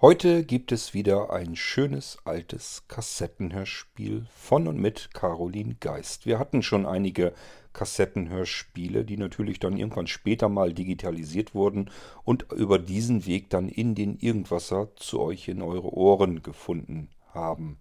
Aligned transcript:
Heute 0.00 0.44
gibt 0.44 0.70
es 0.70 0.94
wieder 0.94 1.32
ein 1.32 1.56
schönes 1.56 2.18
altes 2.24 2.84
Kassettenhörspiel 2.86 4.26
von 4.32 4.68
und 4.68 4.78
mit 4.78 5.12
Caroline 5.12 5.74
Geist. 5.80 6.24
Wir 6.24 6.38
hatten 6.38 6.62
schon 6.62 6.86
einige 6.86 7.32
Kassettenhörspiele, 7.72 9.04
die 9.04 9.16
natürlich 9.16 9.58
dann 9.58 9.76
irgendwann 9.76 10.06
später 10.06 10.48
mal 10.48 10.72
digitalisiert 10.72 11.52
wurden 11.52 11.90
und 12.22 12.46
über 12.52 12.78
diesen 12.78 13.26
Weg 13.26 13.50
dann 13.50 13.68
in 13.68 13.96
den 13.96 14.16
Irgendwasser 14.16 14.94
zu 14.94 15.18
euch 15.18 15.48
in 15.48 15.62
eure 15.62 15.92
Ohren 15.92 16.44
gefunden 16.44 17.08
haben. 17.34 17.80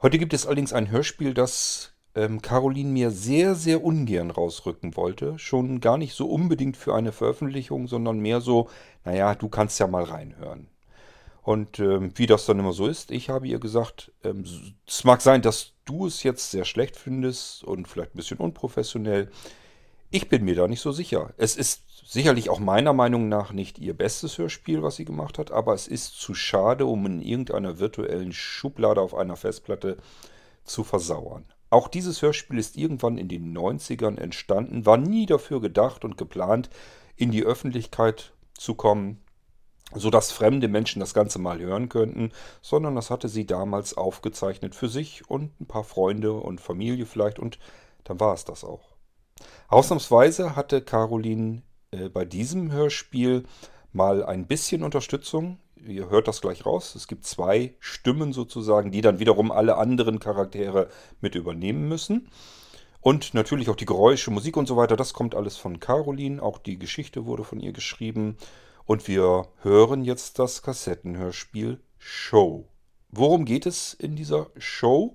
Heute 0.00 0.16
gibt 0.18 0.32
es 0.32 0.46
allerdings 0.46 0.72
ein 0.72 0.90
Hörspiel, 0.90 1.34
das 1.34 1.92
ähm, 2.14 2.40
Caroline 2.40 2.88
mir 2.88 3.10
sehr, 3.10 3.54
sehr 3.54 3.84
ungern 3.84 4.30
rausrücken 4.30 4.96
wollte. 4.96 5.38
Schon 5.38 5.80
gar 5.80 5.98
nicht 5.98 6.14
so 6.14 6.26
unbedingt 6.26 6.78
für 6.78 6.94
eine 6.94 7.12
Veröffentlichung, 7.12 7.86
sondern 7.86 8.18
mehr 8.18 8.40
so, 8.40 8.70
naja, 9.04 9.34
du 9.34 9.50
kannst 9.50 9.78
ja 9.78 9.86
mal 9.86 10.04
reinhören. 10.04 10.68
Und 11.48 11.78
ähm, 11.78 12.12
wie 12.14 12.26
das 12.26 12.44
dann 12.44 12.58
immer 12.58 12.74
so 12.74 12.86
ist, 12.86 13.10
ich 13.10 13.30
habe 13.30 13.48
ihr 13.48 13.58
gesagt, 13.58 14.12
ähm, 14.22 14.44
es 14.86 15.04
mag 15.04 15.22
sein, 15.22 15.40
dass 15.40 15.72
du 15.86 16.06
es 16.06 16.22
jetzt 16.22 16.50
sehr 16.50 16.66
schlecht 16.66 16.94
findest 16.94 17.64
und 17.64 17.88
vielleicht 17.88 18.14
ein 18.14 18.18
bisschen 18.18 18.36
unprofessionell. 18.36 19.30
Ich 20.10 20.28
bin 20.28 20.44
mir 20.44 20.54
da 20.54 20.68
nicht 20.68 20.82
so 20.82 20.92
sicher. 20.92 21.32
Es 21.38 21.56
ist 21.56 21.84
sicherlich 22.06 22.50
auch 22.50 22.58
meiner 22.58 22.92
Meinung 22.92 23.30
nach 23.30 23.50
nicht 23.50 23.78
ihr 23.78 23.94
bestes 23.94 24.36
Hörspiel, 24.36 24.82
was 24.82 24.96
sie 24.96 25.06
gemacht 25.06 25.38
hat, 25.38 25.50
aber 25.50 25.72
es 25.72 25.88
ist 25.88 26.20
zu 26.20 26.34
schade, 26.34 26.84
um 26.84 27.06
in 27.06 27.22
irgendeiner 27.22 27.78
virtuellen 27.78 28.34
Schublade 28.34 29.00
auf 29.00 29.14
einer 29.14 29.36
Festplatte 29.36 29.96
zu 30.64 30.84
versauern. 30.84 31.46
Auch 31.70 31.88
dieses 31.88 32.20
Hörspiel 32.20 32.58
ist 32.58 32.76
irgendwann 32.76 33.16
in 33.16 33.28
den 33.28 33.56
90ern 33.56 34.18
entstanden, 34.18 34.84
war 34.84 34.98
nie 34.98 35.24
dafür 35.24 35.62
gedacht 35.62 36.04
und 36.04 36.18
geplant, 36.18 36.68
in 37.16 37.30
die 37.30 37.42
Öffentlichkeit 37.42 38.34
zu 38.52 38.74
kommen 38.74 39.22
sodass 39.94 40.32
fremde 40.32 40.68
Menschen 40.68 41.00
das 41.00 41.14
Ganze 41.14 41.38
mal 41.38 41.58
hören 41.60 41.88
könnten, 41.88 42.32
sondern 42.60 42.94
das 42.94 43.10
hatte 43.10 43.28
sie 43.28 43.46
damals 43.46 43.96
aufgezeichnet 43.96 44.74
für 44.74 44.88
sich 44.88 45.28
und 45.28 45.60
ein 45.60 45.66
paar 45.66 45.84
Freunde 45.84 46.32
und 46.32 46.60
Familie 46.60 47.06
vielleicht 47.06 47.38
und 47.38 47.58
dann 48.04 48.20
war 48.20 48.34
es 48.34 48.44
das 48.44 48.64
auch. 48.64 48.96
Ausnahmsweise 49.68 50.56
hatte 50.56 50.82
Caroline 50.82 51.62
äh, 51.90 52.08
bei 52.08 52.24
diesem 52.24 52.72
Hörspiel 52.72 53.44
mal 53.92 54.24
ein 54.24 54.46
bisschen 54.46 54.82
Unterstützung. 54.82 55.58
Ihr 55.76 56.10
hört 56.10 56.28
das 56.28 56.40
gleich 56.40 56.66
raus. 56.66 56.94
Es 56.94 57.06
gibt 57.06 57.24
zwei 57.24 57.74
Stimmen 57.78 58.32
sozusagen, 58.32 58.90
die 58.90 59.00
dann 59.00 59.20
wiederum 59.20 59.52
alle 59.52 59.76
anderen 59.76 60.18
Charaktere 60.18 60.88
mit 61.20 61.34
übernehmen 61.34 61.88
müssen. 61.88 62.28
Und 63.00 63.32
natürlich 63.32 63.70
auch 63.70 63.76
die 63.76 63.86
Geräusche, 63.86 64.30
Musik 64.30 64.56
und 64.56 64.66
so 64.66 64.76
weiter, 64.76 64.96
das 64.96 65.12
kommt 65.12 65.34
alles 65.34 65.56
von 65.56 65.78
Caroline. 65.78 66.42
Auch 66.42 66.58
die 66.58 66.78
Geschichte 66.78 67.26
wurde 67.26 67.44
von 67.44 67.60
ihr 67.60 67.72
geschrieben. 67.72 68.36
Und 68.88 69.06
wir 69.06 69.48
hören 69.60 70.02
jetzt 70.02 70.38
das 70.38 70.62
Kassettenhörspiel 70.62 71.78
Show. 71.98 72.64
Worum 73.10 73.44
geht 73.44 73.66
es 73.66 73.92
in 73.92 74.16
dieser 74.16 74.46
Show? 74.56 75.14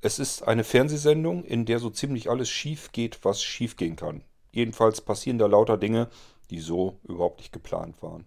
Es 0.00 0.20
ist 0.20 0.46
eine 0.46 0.62
Fernsehsendung, 0.62 1.42
in 1.42 1.66
der 1.66 1.80
so 1.80 1.90
ziemlich 1.90 2.30
alles 2.30 2.48
schief 2.48 2.92
geht, 2.92 3.24
was 3.24 3.42
schief 3.42 3.76
gehen 3.76 3.96
kann. 3.96 4.22
Jedenfalls 4.52 5.00
passieren 5.00 5.38
da 5.38 5.46
lauter 5.46 5.76
Dinge, 5.76 6.08
die 6.50 6.60
so 6.60 7.00
überhaupt 7.02 7.40
nicht 7.40 7.52
geplant 7.52 8.00
waren. 8.00 8.26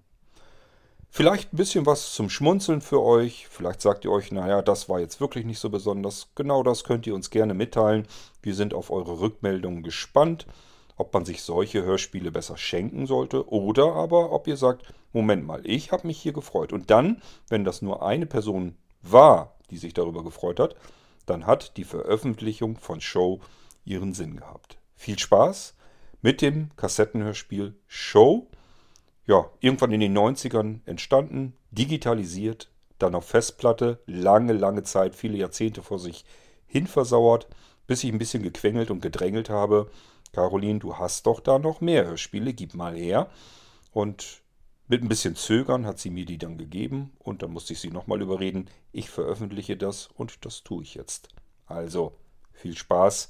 Vielleicht 1.10 1.54
ein 1.54 1.58
bisschen 1.58 1.86
was 1.86 2.14
zum 2.14 2.30
Schmunzeln 2.30 2.82
für 2.82 3.02
euch. 3.02 3.48
Vielleicht 3.48 3.82
sagt 3.82 4.04
ihr 4.04 4.12
euch, 4.12 4.34
naja, 4.34 4.62
das 4.62 4.90
war 4.90 5.00
jetzt 5.00 5.22
wirklich 5.22 5.46
nicht 5.46 5.60
so 5.60 5.70
besonders. 5.70 6.28
Genau 6.36 6.62
das 6.62 6.84
könnt 6.84 7.08
ihr 7.08 7.16
uns 7.16 7.30
gerne 7.30 7.54
mitteilen. 7.54 8.06
Wir 8.42 8.54
sind 8.54 8.74
auf 8.74 8.92
eure 8.92 9.22
Rückmeldungen 9.22 9.82
gespannt 9.82 10.46
ob 10.96 11.14
man 11.14 11.26
sich 11.26 11.42
solche 11.42 11.84
Hörspiele 11.84 12.32
besser 12.32 12.58
schenken 12.58 13.06
sollte 13.08 13.50
oder 13.52 13.94
aber 13.94 14.32
ob 14.32 14.48
ihr 14.48 14.58
sagt, 14.58 14.86
Moment 15.12 15.46
mal, 15.46 15.62
ich 15.66 15.92
habe 15.92 16.08
mich 16.08 16.20
hier 16.20 16.34
gefreut. 16.34 16.74
Und 16.74 16.90
dann, 16.90 17.22
wenn 17.50 17.64
das 17.64 17.82
nur 17.82 18.06
eine 18.06 18.26
Person 18.26 18.76
war, 19.02 19.56
die 19.70 19.78
sich 19.78 19.94
darüber 19.94 20.24
gefreut 20.24 20.60
hat, 20.60 20.76
dann 21.26 21.46
hat 21.46 21.78
die 21.78 21.84
Veröffentlichung 21.84 22.78
von 22.78 23.02
Show 23.02 23.40
ihren 23.86 24.14
Sinn 24.14 24.38
gehabt. 24.38 24.78
Viel 24.96 25.20
Spaß 25.20 25.76
mit 26.22 26.42
dem 26.42 26.70
Kassettenhörspiel 26.76 27.76
Show. 27.88 28.48
Ja, 29.26 29.50
irgendwann 29.60 29.92
in 29.92 30.02
den 30.02 30.18
90ern 30.18 30.82
entstanden, 30.86 31.56
digitalisiert, 31.72 32.70
dann 33.00 33.16
auf 33.16 33.26
Festplatte, 33.26 34.02
lange, 34.06 34.54
lange 34.54 34.84
Zeit, 34.84 35.16
viele 35.16 35.38
Jahrzehnte 35.38 35.82
vor 35.82 36.00
sich 36.00 36.26
hin 36.66 36.88
versauert, 36.88 37.48
bis 37.88 38.04
ich 38.04 38.12
ein 38.12 38.20
bisschen 38.20 38.44
gequengelt 38.44 38.92
und 38.92 39.02
gedrängelt 39.02 39.50
habe 39.50 39.90
Caroline, 40.34 40.80
du 40.80 40.98
hast 40.98 41.28
doch 41.28 41.40
da 41.40 41.60
noch 41.60 41.80
mehr 41.80 42.06
Hörspiele, 42.06 42.54
gib 42.54 42.74
mal 42.74 42.96
her. 42.96 43.30
Und 43.92 44.42
mit 44.88 45.02
ein 45.02 45.08
bisschen 45.08 45.36
Zögern 45.36 45.86
hat 45.86 46.00
sie 46.00 46.10
mir 46.10 46.26
die 46.26 46.40
dann 46.40 46.58
gegeben 46.58 47.14
und 47.20 47.44
dann 47.44 47.52
musste 47.52 47.74
ich 47.74 47.80
sie 47.80 47.92
nochmal 47.92 48.22
überreden. 48.22 48.68
Ich 48.92 49.10
veröffentliche 49.10 49.78
das 49.78 50.08
und 50.08 50.44
das 50.44 50.64
tue 50.64 50.84
ich 50.84 50.96
jetzt. 50.96 51.30
Also 51.68 52.18
viel 52.52 52.76
Spaß 52.76 53.30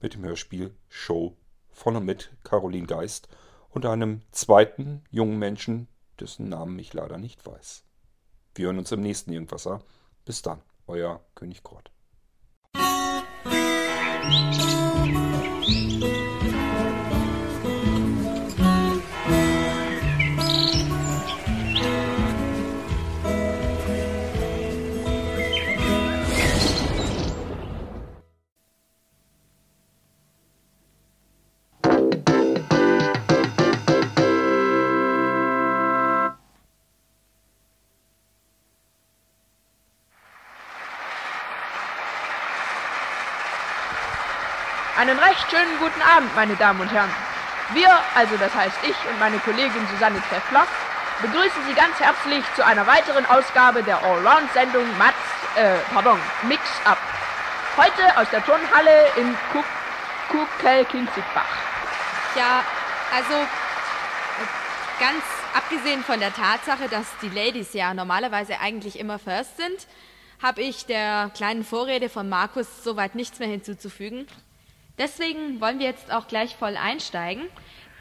mit 0.00 0.14
dem 0.14 0.24
Hörspiel 0.24 0.74
Show 0.88 1.36
von 1.70 1.96
und 1.96 2.04
mit 2.04 2.32
Caroline 2.42 2.86
Geist 2.86 3.28
und 3.70 3.86
einem 3.86 4.22
zweiten 4.32 5.04
jungen 5.10 5.38
Menschen, 5.38 5.86
dessen 6.18 6.48
Namen 6.48 6.78
ich 6.80 6.92
leider 6.92 7.16
nicht 7.16 7.46
weiß. 7.46 7.84
Wir 8.56 8.66
hören 8.66 8.78
uns 8.78 8.90
im 8.90 9.00
nächsten 9.00 9.32
Irgendwasser. 9.32 9.82
Bis 10.24 10.42
dann, 10.42 10.60
euer 10.88 11.24
König 11.36 11.62
Grott. 11.62 11.92
Einen 45.10 45.18
recht 45.18 45.50
schönen 45.50 45.76
guten 45.80 46.00
Abend, 46.02 46.32
meine 46.36 46.54
Damen 46.54 46.80
und 46.80 46.92
Herren. 46.92 47.10
Wir, 47.72 47.90
also 48.14 48.36
das 48.36 48.54
heißt 48.54 48.76
ich 48.84 48.94
und 49.10 49.18
meine 49.18 49.40
Kollegin 49.40 49.84
Susanne 49.90 50.22
Treffler, 50.28 50.68
begrüßen 51.20 51.66
Sie 51.66 51.74
ganz 51.74 51.98
herzlich 51.98 52.44
zu 52.54 52.64
einer 52.64 52.86
weiteren 52.86 53.26
Ausgabe 53.26 53.82
der 53.82 54.00
Allround-Sendung 54.04 54.84
Mats, 54.98 55.16
äh, 55.56 55.78
pardon, 55.92 56.16
Mix 56.46 56.62
Up. 56.84 56.98
Heute 57.76 58.18
aus 58.18 58.30
der 58.30 58.44
Turnhalle 58.44 59.08
in 59.16 59.36
Kuckel-Kinzigbach. 60.30 61.56
Ja, 62.36 62.62
also 63.12 63.34
ganz 65.00 65.24
abgesehen 65.56 66.04
von 66.04 66.20
der 66.20 66.32
Tatsache, 66.32 66.88
dass 66.88 67.06
die 67.20 67.30
Ladies 67.30 67.72
ja 67.72 67.94
normalerweise 67.94 68.60
eigentlich 68.60 68.96
immer 68.96 69.18
first 69.18 69.56
sind, 69.56 69.88
habe 70.40 70.62
ich 70.62 70.86
der 70.86 71.32
kleinen 71.34 71.64
Vorrede 71.64 72.08
von 72.08 72.28
Markus 72.28 72.84
soweit 72.84 73.16
nichts 73.16 73.40
mehr 73.40 73.48
hinzuzufügen. 73.48 74.28
Deswegen 74.98 75.60
wollen 75.60 75.78
wir 75.78 75.86
jetzt 75.86 76.12
auch 76.12 76.28
gleich 76.28 76.56
voll 76.56 76.76
einsteigen. 76.76 77.44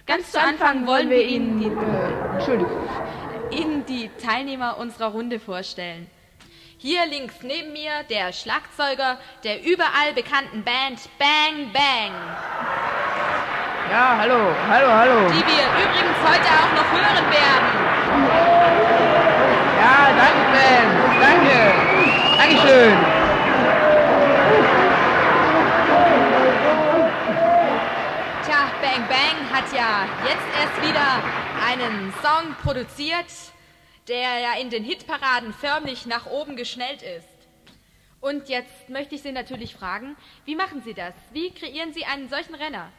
Ganz, 0.05 0.31
Ganz 0.31 0.31
zu 0.31 0.41
Anfang 0.41 0.88
wollen 0.88 1.09
wir 1.09 1.23
Ihnen 1.23 1.59
die, 1.59 1.67
äh, 1.67 2.35
Entschuldigung, 2.35 2.89
Ihnen 3.51 3.85
die 3.85 4.09
Teilnehmer 4.22 4.77
unserer 4.77 5.07
Runde 5.07 5.39
vorstellen. 5.39 6.09
Hier 6.77 7.05
links 7.05 7.35
neben 7.41 7.73
mir 7.73 8.03
der 8.09 8.31
Schlagzeuger 8.31 9.17
der 9.44 9.63
überall 9.66 10.13
bekannten 10.16 10.63
Band 10.63 11.00
Bang 11.19 11.72
Bang. 11.73 12.13
Ja, 13.91 14.17
hallo, 14.19 14.56
hallo, 14.69 14.88
hallo. 14.88 15.29
Die 15.29 15.45
wir 15.45 15.66
übrigens 15.66 16.17
heute 16.23 16.47
auch 16.47 16.71
noch 16.75 16.91
hören 16.91 17.31
werden. 17.31 17.69
Ja, 19.79 20.09
danke, 20.16 20.44
Ben. 20.53 20.88
Danke. 21.19 21.57
Dankeschön. 22.38 23.19
Bang 29.09 29.50
hat 29.51 29.73
ja 29.73 30.07
jetzt 30.23 30.45
erst 30.61 30.88
wieder 30.88 31.23
einen 31.67 32.13
Song 32.21 32.53
produziert, 32.61 33.25
der 34.07 34.39
ja 34.39 34.61
in 34.61 34.69
den 34.69 34.83
Hitparaden 34.83 35.51
förmlich 35.51 36.06
nach 36.06 36.27
oben 36.27 36.56
geschnellt 36.56 37.01
ist. 37.01 37.27
Und 38.21 38.50
jetzt 38.50 38.88
möchte 38.88 39.15
ich 39.15 39.23
Sie 39.23 39.31
natürlich 39.31 39.73
fragen, 39.73 40.15
wie 40.45 40.56
machen 40.56 40.83
Sie 40.85 40.94
das? 40.94 41.13
Wie 41.31 41.51
kreieren 41.51 41.91
Sie 41.91 42.06
einen 42.06 42.29
solchen 42.29 42.53
Renner? 42.53 42.89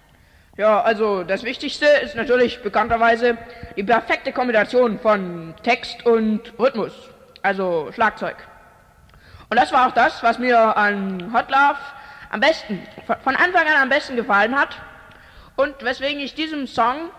Ja, 0.56 0.80
also 0.80 1.22
das 1.22 1.44
Wichtigste 1.44 1.86
ist 1.86 2.16
natürlich 2.16 2.60
bekannterweise 2.60 3.38
die 3.76 3.84
perfekte 3.84 4.32
Kombination 4.32 4.98
von 4.98 5.54
Text 5.62 6.04
und 6.06 6.58
Rhythmus, 6.58 6.92
also 7.42 7.92
Schlagzeug. 7.92 8.36
Und 9.48 9.60
das 9.60 9.70
war 9.70 9.86
auch 9.86 9.94
das, 9.94 10.24
was 10.24 10.40
mir 10.40 10.76
an 10.76 11.32
Hot 11.32 11.48
Love 11.50 11.78
am 12.30 12.40
besten, 12.40 12.84
von 13.06 13.36
Anfang 13.36 13.68
an 13.68 13.82
am 13.82 13.88
besten 13.88 14.16
gefallen 14.16 14.58
hat 14.58 14.76
und 15.60 15.84
weswegen 15.84 16.20
ich 16.20 16.34
diesem 16.34 16.66
Song 16.66 17.10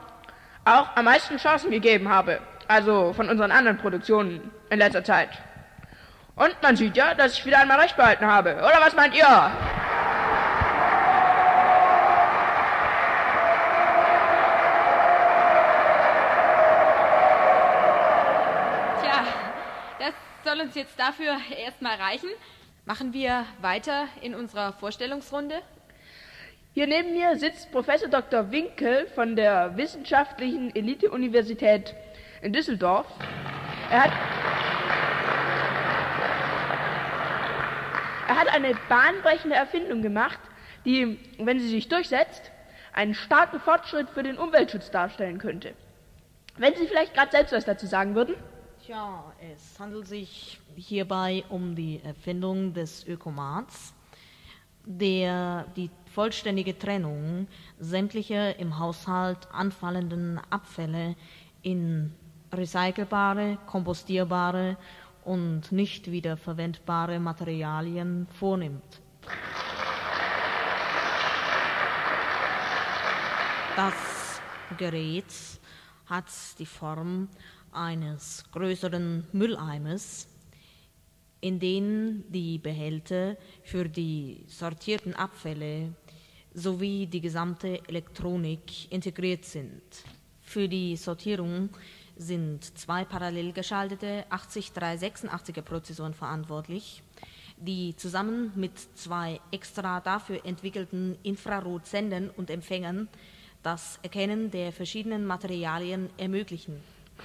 auch 0.65 0.95
am 0.95 1.05
meisten 1.05 1.37
Chancen 1.37 1.69
gegeben 1.71 2.09
habe. 2.09 2.39
Also 2.67 3.13
von 3.13 3.29
unseren 3.29 3.51
anderen 3.51 3.77
Produktionen 3.77 4.51
in 4.69 4.79
letzter 4.79 5.03
Zeit. 5.03 5.29
Und 6.35 6.55
man 6.61 6.75
sieht 6.75 6.97
ja, 6.97 7.13
dass 7.13 7.33
ich 7.37 7.45
wieder 7.45 7.59
einmal 7.59 7.79
recht 7.79 7.95
behalten 7.95 8.25
habe. 8.25 8.55
Oder 8.55 8.79
was 8.79 8.95
meint 8.95 9.13
ihr? 9.13 9.21
Tja, 9.21 9.51
das 19.99 20.13
soll 20.43 20.61
uns 20.61 20.75
jetzt 20.75 20.97
dafür 20.97 21.37
erstmal 21.63 21.97
reichen. 21.97 22.29
Machen 22.85 23.13
wir 23.13 23.45
weiter 23.59 24.07
in 24.21 24.33
unserer 24.33 24.73
Vorstellungsrunde. 24.73 25.61
Hier 26.73 26.87
neben 26.87 27.11
mir 27.11 27.37
sitzt 27.37 27.69
Professor 27.73 28.07
Dr. 28.07 28.49
Winkel 28.49 29.05
von 29.07 29.35
der 29.35 29.75
Wissenschaftlichen 29.75 30.73
Elite-Universität 30.73 31.93
in 32.41 32.53
Düsseldorf. 32.53 33.07
Er 33.89 34.03
hat, 34.05 34.11
er 38.29 38.39
hat 38.39 38.55
eine 38.55 38.73
bahnbrechende 38.87 39.53
Erfindung 39.53 40.01
gemacht, 40.01 40.39
die, 40.85 41.19
wenn 41.39 41.59
sie 41.59 41.67
sich 41.67 41.89
durchsetzt, 41.89 42.51
einen 42.93 43.15
starken 43.15 43.59
Fortschritt 43.59 44.09
für 44.09 44.23
den 44.23 44.37
Umweltschutz 44.37 44.91
darstellen 44.91 45.39
könnte. 45.39 45.73
Wenn 46.57 46.73
Sie 46.75 46.87
vielleicht 46.87 47.13
gerade 47.13 47.31
selbst 47.31 47.51
was 47.51 47.65
dazu 47.65 47.85
sagen 47.85 48.15
würden? 48.15 48.35
Tja, 48.85 49.25
es 49.53 49.77
handelt 49.77 50.07
sich 50.07 50.61
hierbei 50.77 51.43
um 51.49 51.75
die 51.75 51.99
Erfindung 52.01 52.73
des 52.73 53.05
Ökomats, 53.05 53.93
der 54.85 55.65
die 55.75 55.89
vollständige 56.13 56.77
Trennung 56.77 57.47
sämtlicher 57.79 58.59
im 58.59 58.79
Haushalt 58.79 59.47
anfallenden 59.51 60.39
Abfälle 60.49 61.15
in 61.61 62.13
recycelbare, 62.53 63.57
kompostierbare 63.65 64.77
und 65.23 65.71
nicht 65.71 66.11
wiederverwendbare 66.11 67.19
Materialien 67.19 68.27
vornimmt. 68.33 69.01
Das 73.75 74.41
Gerät 74.77 75.33
hat 76.07 76.25
die 76.59 76.65
Form 76.65 77.29
eines 77.71 78.43
größeren 78.51 79.27
Mülleimers, 79.31 80.27
in 81.39 81.59
den 81.59 82.25
die 82.29 82.57
Behälter 82.57 83.37
für 83.63 83.87
die 83.87 84.43
sortierten 84.47 85.15
Abfälle 85.15 85.93
sowie 86.53 87.07
die 87.07 87.21
gesamte 87.21 87.79
Elektronik 87.87 88.91
integriert 88.91 89.45
sind. 89.45 89.81
Für 90.41 90.67
die 90.67 90.95
Sortierung 90.97 91.69
sind 92.17 92.77
zwei 92.77 93.05
parallel 93.05 93.53
geschaltete 93.53 94.25
80386er 94.29 95.61
Prozessoren 95.61 96.13
verantwortlich, 96.13 97.03
die 97.57 97.95
zusammen 97.95 98.51
mit 98.55 98.77
zwei 98.95 99.39
extra 99.51 100.01
dafür 100.01 100.45
entwickelten 100.45 101.17
Infrarotsendern 101.23 102.29
und 102.29 102.49
Empfängern 102.49 103.07
das 103.63 103.99
Erkennen 104.01 104.51
der 104.51 104.71
verschiedenen 104.71 105.25
Materialien 105.25 106.09
ermöglichen. 106.17 106.77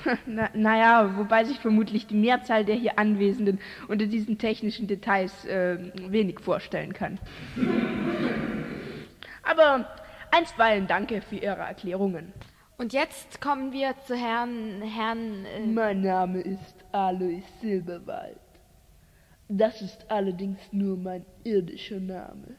Na, 0.27 0.51
naja, 0.55 1.17
wobei 1.17 1.45
sich 1.45 1.59
vermutlich 1.59 2.07
die 2.07 2.15
Mehrzahl 2.15 2.65
der 2.65 2.77
hier 2.77 2.99
Anwesenden 2.99 3.59
unter 3.89 4.07
diesen 4.07 4.39
technischen 4.39 4.87
Details 4.87 5.45
äh, 5.47 5.79
wenig 6.11 6.41
vorstellen 6.41 6.93
kann. 6.93 7.19
Aber 9.47 9.87
einstweilen 10.33 10.87
danke 10.87 11.23
für 11.23 11.37
Ihre 11.37 11.63
Erklärungen. 11.63 12.33
Und 12.79 12.93
jetzt 12.93 13.41
kommen 13.41 13.73
wir 13.73 13.95
zu 14.07 14.15
Herrn, 14.17 14.83
Herrn, 14.83 15.47
äh, 15.47 15.67
Mein 15.67 16.03
Name 16.03 16.41
ist 16.41 16.85
Alois 16.93 17.43
Silberwald. 17.61 18.41
Das 19.49 19.81
ist 19.81 20.11
allerdings 20.11 20.59
nur 20.73 20.97
mein 20.97 21.25
irdischer 21.45 22.01
Name. 22.01 22.57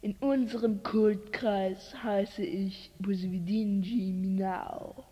In 0.00 0.16
unserem 0.16 0.82
Kultkreis 0.82 1.94
heiße 2.02 2.42
ich 2.42 2.90
Busvidinji 2.98 4.12
Minao. 4.12 5.04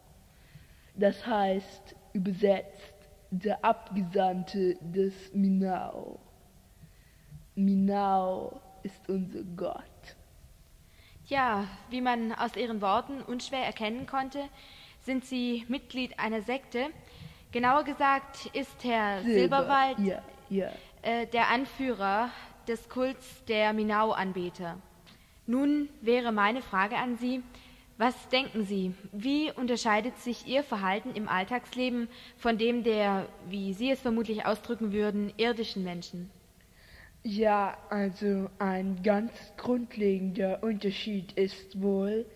Das 0.97 1.27
heißt 1.27 1.95
übersetzt 2.15 2.95
der 3.31 3.65
Abgesandte 3.65 4.77
des 4.81 5.13
Minao. 5.35 6.21
Minao 7.55 8.61
ist 8.83 9.09
unser 9.09 9.43
Gott. 9.57 10.17
Ja, 11.27 11.67
wie 11.91 12.01
man 12.01 12.33
aus 12.33 12.57
Ihren 12.57 12.81
Worten 12.81 13.23
unschwer 13.23 13.65
erkennen 13.65 14.07
konnte, 14.07 14.49
sind 15.03 15.25
Sie 15.25 15.65
Mitglied 15.69 16.19
einer 16.19 16.43
Sekte. 16.43 16.87
Genauer 17.53 17.85
gesagt 17.85 18.47
ist 18.53 18.83
Herr 18.85 19.23
Silberwald 19.23 19.99
Ja, 19.99 20.23
ja. 20.51 20.71
äh, 21.03 21.27
der 21.27 21.51
Anführer 21.51 22.31
des 22.67 22.89
Kults 22.89 23.45
der 23.45 23.73
Minau-Anbeter. 23.73 24.79
Nun 25.47 25.89
wäre 26.01 26.33
meine 26.33 26.63
Frage 26.63 26.97
an 26.97 27.17
Sie, 27.17 27.43
was 27.97 28.29
denken 28.29 28.65
Sie, 28.65 28.95
wie 29.13 29.53
unterscheidet 29.53 30.19
sich 30.19 30.47
Ihr 30.47 30.65
Verhalten 30.65 31.11
im 31.15 31.29
Alltagsleben 31.29 32.09
von 32.37 32.59
dem 32.59 32.83
der, 32.83 33.29
wie 33.49 33.73
Sie 33.73 33.91
es 33.91 34.01
vermutlich 34.01 34.47
ausdrücken 34.47 34.93
würden, 34.93 35.33
irdischen 35.37 35.85
Menschen? 35.85 36.31
Ja, 37.27 37.79
also 37.89 38.51
ein 38.59 39.03
ganz 39.03 39.33
grundlegender 39.57 40.63
Unterschied 40.63 41.33
ist 41.33 41.81
wohl, 41.81 42.27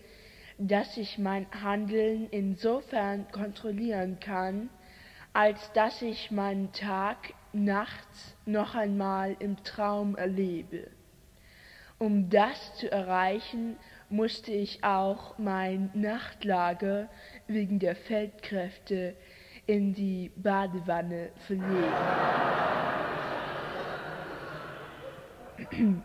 dass 0.57 0.97
ich 0.97 1.19
mein 1.19 1.45
Handeln 1.61 2.27
insofern 2.31 3.27
kontrollieren 3.31 4.19
kann, 4.19 4.71
als 5.31 5.71
dass 5.73 6.01
ich 6.01 6.31
meinen 6.31 6.71
Tag 6.71 7.17
nachts 7.53 8.35
noch 8.47 8.73
einmal 8.73 9.35
im 9.37 9.63
Traum 9.63 10.15
erlebe. 10.15 10.87
Um 11.99 12.31
das 12.31 12.75
zu 12.77 12.91
erreichen, 12.91 13.77
musste 14.09 14.51
ich 14.51 14.83
auch 14.83 15.37
mein 15.37 15.91
Nachtlager 15.93 17.09
wegen 17.45 17.77
der 17.77 17.95
Feldkräfte 17.95 19.15
in 19.67 19.93
die 19.93 20.31
Badewanne 20.35 21.29
verlegen. 21.45 22.98
嗯 25.71 26.01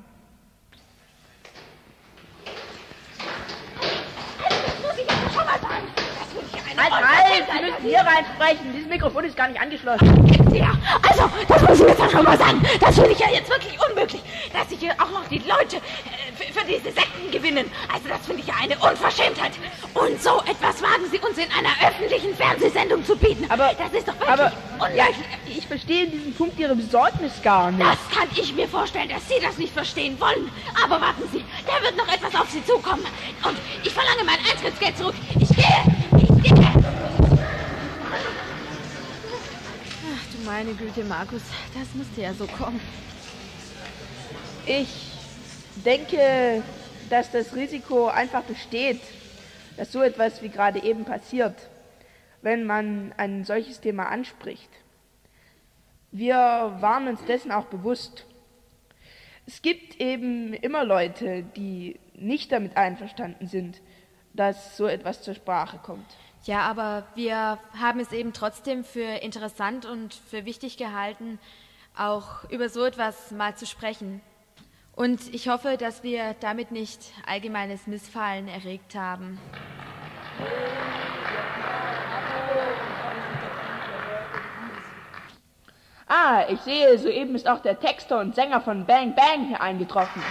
Sie 7.55 7.63
müssen 7.63 7.83
hier 7.83 7.99
reinsprechen. 8.01 8.73
Dieses 8.73 8.89
Mikrofon 8.89 9.25
ist 9.25 9.37
gar 9.37 9.49
nicht 9.49 9.61
angeschlossen. 9.61 10.53
Ja, 10.53 10.73
also, 11.09 11.31
das 11.49 11.63
muss 11.63 11.81
ich 11.81 11.87
jetzt 11.89 12.01
doch 12.01 12.11
schon 12.11 12.25
mal 12.25 12.39
sagen. 12.39 12.63
Das 12.81 12.95
finde 12.95 13.13
ich 13.13 13.19
ja 13.19 13.31
jetzt 13.31 13.51
wirklich 13.51 13.77
unmöglich, 13.89 14.23
dass 14.53 14.69
sich 14.69 14.79
hier 14.79 14.93
auch 14.95 15.11
noch 15.11 15.27
die 15.29 15.39
Leute 15.39 15.77
äh, 15.77 16.53
für, 16.53 16.65
diese 16.65 16.93
Sekten 16.93 17.31
gewinnen. 17.31 17.71
Also, 17.93 18.09
das 18.09 18.27
finde 18.27 18.43
ich 18.43 18.49
ja 18.49 18.55
eine 18.63 18.75
Unverschämtheit. 18.79 19.53
Und 19.95 20.23
so 20.23 20.41
etwas 20.47 20.83
wagen 20.83 21.05
Sie 21.11 21.19
uns 21.19 21.39
in 21.39 21.47
einer 21.51 21.71
öffentlichen 21.89 22.35
Fernsehsendung 22.37 23.05
zu 23.05 23.17
bieten. 23.17 23.47
Aber, 23.49 23.73
das 23.79 23.93
ist 23.93 24.07
doch 24.09 24.15
wirklich 24.15 24.31
aber, 24.31 24.53
unmöglich. 24.79 24.97
ja, 24.97 25.05
ich, 25.47 25.59
ich 25.59 25.67
verstehe 25.67 26.05
in 26.05 26.11
diesem 26.13 26.35
Punkt 26.35 26.59
Ihre 26.59 26.75
Besorgnis 26.75 27.33
gar 27.43 27.71
nicht. 27.71 27.85
Das 27.85 27.99
kann 28.17 28.29
ich 28.35 28.55
mir 28.55 28.69
vorstellen, 28.69 29.09
dass 29.09 29.27
Sie 29.29 29.41
das 29.43 29.59
nicht 29.59 29.73
verstehen 29.73 30.21
wollen. 30.21 30.51
Aber 30.85 31.01
warten 31.01 31.23
Sie, 31.33 31.45
da 31.67 31.83
wird 31.83 31.97
noch 31.97 32.09
etwas 32.13 32.35
auf 32.41 32.49
Sie 32.51 32.65
zukommen. 32.65 33.05
Und 33.45 33.57
ich 33.83 33.93
verlange 33.93 34.25
mein 34.25 34.39
Eintrittsgeld 34.39 34.97
zurück. 34.99 35.15
Ich 35.39 35.49
gehe, 35.49 35.65
ich 36.43 36.55
gehe. 36.55 36.73
Ach 40.07 40.33
du 40.33 40.34
meine 40.45 40.75
Güte, 40.75 41.05
Markus, 41.05 41.43
das 41.73 41.95
musste 41.95 42.21
ja 42.21 42.35
so 42.35 42.47
kommen. 42.47 42.81
Ich 44.67 44.89
denke, 45.85 46.63
dass 47.09 47.31
das 47.31 47.55
Risiko 47.55 48.09
einfach 48.09 48.43
besteht, 48.43 49.01
dass 49.77 49.93
so 49.93 50.03
etwas 50.03 50.43
wie 50.43 50.49
gerade 50.51 50.83
eben 50.83 51.05
passiert, 51.05 51.55
wenn 52.43 52.65
man 52.65 53.13
ein 53.17 53.45
solches 53.45 53.81
Thema 53.81 54.05
anspricht. 54.09 54.69
Wir 56.13 56.37
waren 56.81 57.09
uns 57.09 57.25
dessen 57.25 57.51
auch 57.51 57.67
bewusst. 57.67 58.27
Es 59.47 59.63
gibt 59.63 60.01
eben 60.01 60.53
immer 60.55 60.85
Leute, 60.85 61.43
die 61.57 61.99
nicht 62.15 62.53
damit 62.53 62.77
einverstanden 62.77 63.47
sind, 63.47 63.81
dass 64.33 64.77
so 64.77 64.87
etwas 64.87 65.23
zur 65.23 65.35
Sprache 65.35 65.79
kommt. 65.79 66.17
Ja, 66.45 66.61
aber 66.61 67.05
wir 67.15 67.59
haben 67.81 68.01
es 68.01 68.13
eben 68.13 68.35
trotzdem 68.35 68.85
für 68.85 69.23
interessant 69.23 69.87
und 69.87 70.13
für 70.13 70.45
wichtig 70.45 70.77
gehalten, 70.77 71.39
auch 71.97 72.45
über 72.51 72.69
so 72.69 72.85
etwas 72.85 73.31
mal 73.31 73.55
zu 73.57 73.65
sprechen. 73.65 74.21
Und 74.95 75.33
ich 75.33 75.49
hoffe, 75.49 75.79
dass 75.79 76.03
wir 76.03 76.35
damit 76.41 76.71
nicht 76.71 77.01
allgemeines 77.27 77.87
Missfallen 77.87 78.47
erregt 78.47 78.95
haben. 78.95 79.41
Ah, 86.07 86.45
ich 86.51 86.61
sehe, 86.61 86.99
soeben 86.99 87.35
ist 87.35 87.49
auch 87.49 87.61
der 87.61 87.81
Texter 87.81 88.21
und 88.21 88.35
Sänger 88.35 88.61
von 88.61 88.85
Bang 88.85 89.15
Bang 89.15 89.49
hier 89.49 89.63
eingetroffen. 89.63 90.23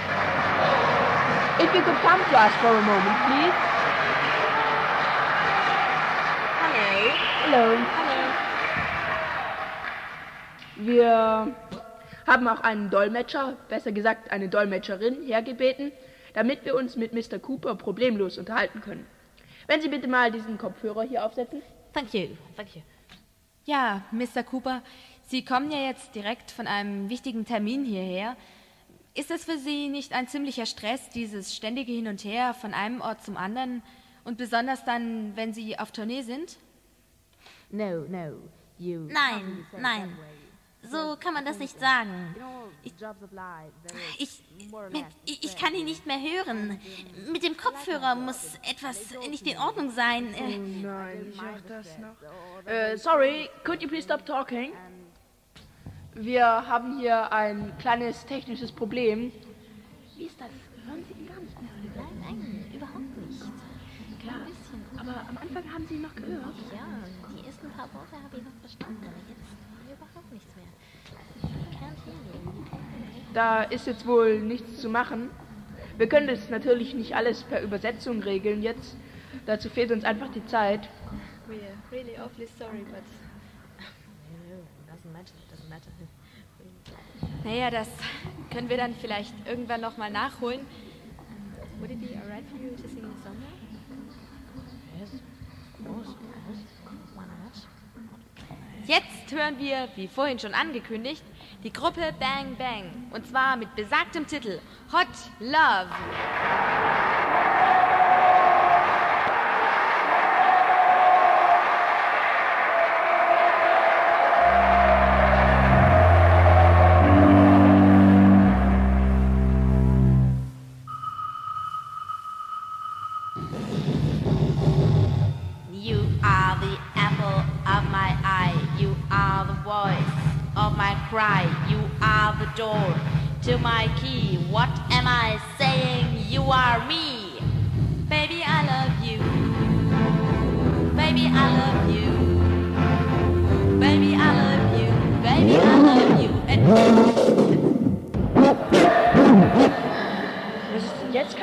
If 1.60 1.74
you 1.74 1.82
could 1.82 2.00
come 2.02 2.24
to 2.30 2.36
us 2.36 2.54
for 2.62 2.70
a 2.70 2.82
moment, 2.82 3.18
please. 3.26 3.73
Hello. 7.56 7.78
Hallo. 7.78 8.34
Wir 10.76 11.56
haben 12.26 12.48
auch 12.48 12.62
einen 12.62 12.90
Dolmetscher, 12.90 13.56
besser 13.70 13.92
gesagt 13.92 14.32
eine 14.32 14.50
Dolmetscherin, 14.50 15.24
hergebeten, 15.24 15.92
damit 16.34 16.66
wir 16.66 16.74
uns 16.74 16.96
mit 16.96 17.14
Mr. 17.14 17.38
Cooper 17.38 17.76
problemlos 17.76 18.40
unterhalten 18.40 18.82
können. 18.82 19.06
Wenn 19.68 19.82
Sie 19.82 19.88
bitte 19.88 20.08
mal 20.08 20.32
diesen 20.32 20.58
Kopfhörer 20.58 21.04
hier 21.04 21.24
aufsetzen. 21.24 21.62
Thank 21.94 22.16
you, 22.16 22.30
thank 22.56 22.76
you. 22.76 22.82
Ja, 23.66 24.02
Mr. 24.10 24.42
Cooper, 24.42 24.82
Sie 25.28 25.46
kommen 25.46 25.70
ja 25.70 25.78
jetzt 25.78 26.16
direkt 26.16 26.50
von 26.50 26.66
einem 26.66 27.12
wichtigen 27.12 27.46
Termin 27.46 27.86
hierher. 27.86 28.36
Ist 29.14 29.30
es 29.30 29.46
für 29.46 29.60
Sie 29.60 29.90
nicht 29.90 30.14
ein 30.14 30.28
ziemlicher 30.28 30.66
Stress, 30.66 31.12
dieses 31.12 31.56
ständige 31.56 31.92
Hin 31.92 32.08
und 32.08 32.24
Her 32.24 32.56
von 32.56 32.74
einem 32.74 33.00
Ort 33.00 33.24
zum 33.24 33.38
anderen 33.38 33.84
und 34.24 34.40
besonders 34.40 34.84
dann, 34.86 35.36
wenn 35.36 35.54
Sie 35.54 35.78
auf 35.78 35.92
Tournee 35.92 36.24
sind? 36.24 36.58
No, 37.74 38.06
no, 38.08 38.38
you. 38.78 39.08
Nein, 39.10 39.66
nein. 39.80 40.16
So 40.84 41.16
kann 41.20 41.34
man 41.34 41.44
das 41.44 41.58
nicht 41.58 41.80
sagen. 41.80 42.36
Ich, 42.84 42.94
ich, 44.20 44.44
ich, 45.26 45.44
ich 45.44 45.56
kann 45.58 45.74
ihn 45.74 45.86
nicht 45.86 46.06
mehr 46.06 46.20
hören. 46.20 46.80
Mit 47.32 47.42
dem 47.42 47.58
Kopfhörer 47.58 48.14
muss 48.14 48.60
etwas 48.70 49.00
nicht 49.28 49.48
in 49.48 49.58
Ordnung 49.58 49.90
sein. 49.90 50.36
Äh, 50.36 50.58
Nein, 50.60 51.28
ich 51.32 51.38
mach 51.38 51.62
das 51.68 51.98
noch. 51.98 52.16
Äh, 52.70 52.96
sorry, 52.98 53.50
could 53.64 53.82
you 53.82 53.88
please 53.88 54.04
stop 54.04 54.24
talking? 54.24 54.74
Wir 56.14 56.46
haben 56.46 57.00
hier 57.00 57.32
ein 57.32 57.76
kleines 57.80 58.24
technisches 58.28 58.72
Problem. 58.72 59.32
Wie 60.16 60.26
ist 60.26 60.40
das? 60.40 60.50
Hören 60.86 61.04
Sie 61.08 61.14
ihn 61.20 61.28
gar 61.28 61.40
nicht 61.40 61.60
mehr? 61.60 61.72
Nein, 61.96 62.20
nein, 62.22 62.72
überhaupt 62.72 63.18
nicht. 63.18 63.42
Klar, 64.22 64.42
aber 65.00 65.28
am 65.28 65.38
Anfang 65.38 65.74
haben 65.74 65.88
Sie 65.88 65.96
ihn 65.96 66.02
noch 66.04 66.14
gehört. 66.14 66.56
Ja, 66.72 67.03
paar 67.84 68.02
Worte 68.02 68.16
habe 68.24 68.38
ich 68.38 68.44
noch 68.44 68.60
verstanden, 68.62 69.04
aber 69.06 69.18
jetzt 69.28 69.42
überhaupt 69.92 70.32
nichts 70.32 70.56
mehr. 70.56 70.66
Da 73.34 73.64
ist 73.64 73.88
jetzt 73.88 74.06
wohl 74.06 74.40
nichts 74.40 74.80
zu 74.80 74.90
machen. 74.90 75.30
Wir 75.98 76.08
können 76.08 76.28
das 76.28 76.50
natürlich 76.50 76.94
nicht 76.94 77.16
alles 77.16 77.44
per 77.44 77.62
Übersetzung 77.62 78.22
regeln 78.22 78.62
jetzt. 78.64 78.96
Dazu 79.46 79.70
fehlt 79.70 79.92
uns 79.92 80.04
einfach 80.06 80.32
die 80.32 80.46
Zeit. 80.46 80.88
We're 81.48 81.58
really 81.92 82.18
awfully 82.18 82.48
sorry, 82.58 82.86
but... 82.90 83.04
Doesn't 84.88 85.12
matter, 85.12 85.34
doesn't 85.52 85.70
matter. 85.70 85.90
Naja, 87.44 87.70
das 87.70 87.90
können 88.52 88.70
wir 88.70 88.78
dann 88.78 88.96
vielleicht 88.96 89.34
irgendwann 89.46 89.82
nochmal 89.82 90.12
nachholen. 90.12 90.62
Would 91.80 91.92
it 91.92 92.00
be 92.00 92.16
alright 92.18 92.46
for 92.50 92.58
you 92.58 92.70
to 92.70 92.88
sing 92.88 93.04
a 93.04 93.24
song 93.24 93.38
now? 93.40 93.64
Jetzt 98.86 99.32
hören 99.32 99.58
wir, 99.60 99.88
wie 99.96 100.08
vorhin 100.08 100.40
schon 100.40 100.54
angekündigt, 100.54 101.24
die 101.64 101.72
Gruppe 101.72 102.14
Bang 102.20 102.56
Bang. 102.58 103.10
Und 103.12 103.26
zwar 103.26 103.56
mit 103.56 103.74
besagtem 103.76 104.28
Titel 104.28 104.60
Hot 104.92 105.08
Love. 105.40 105.90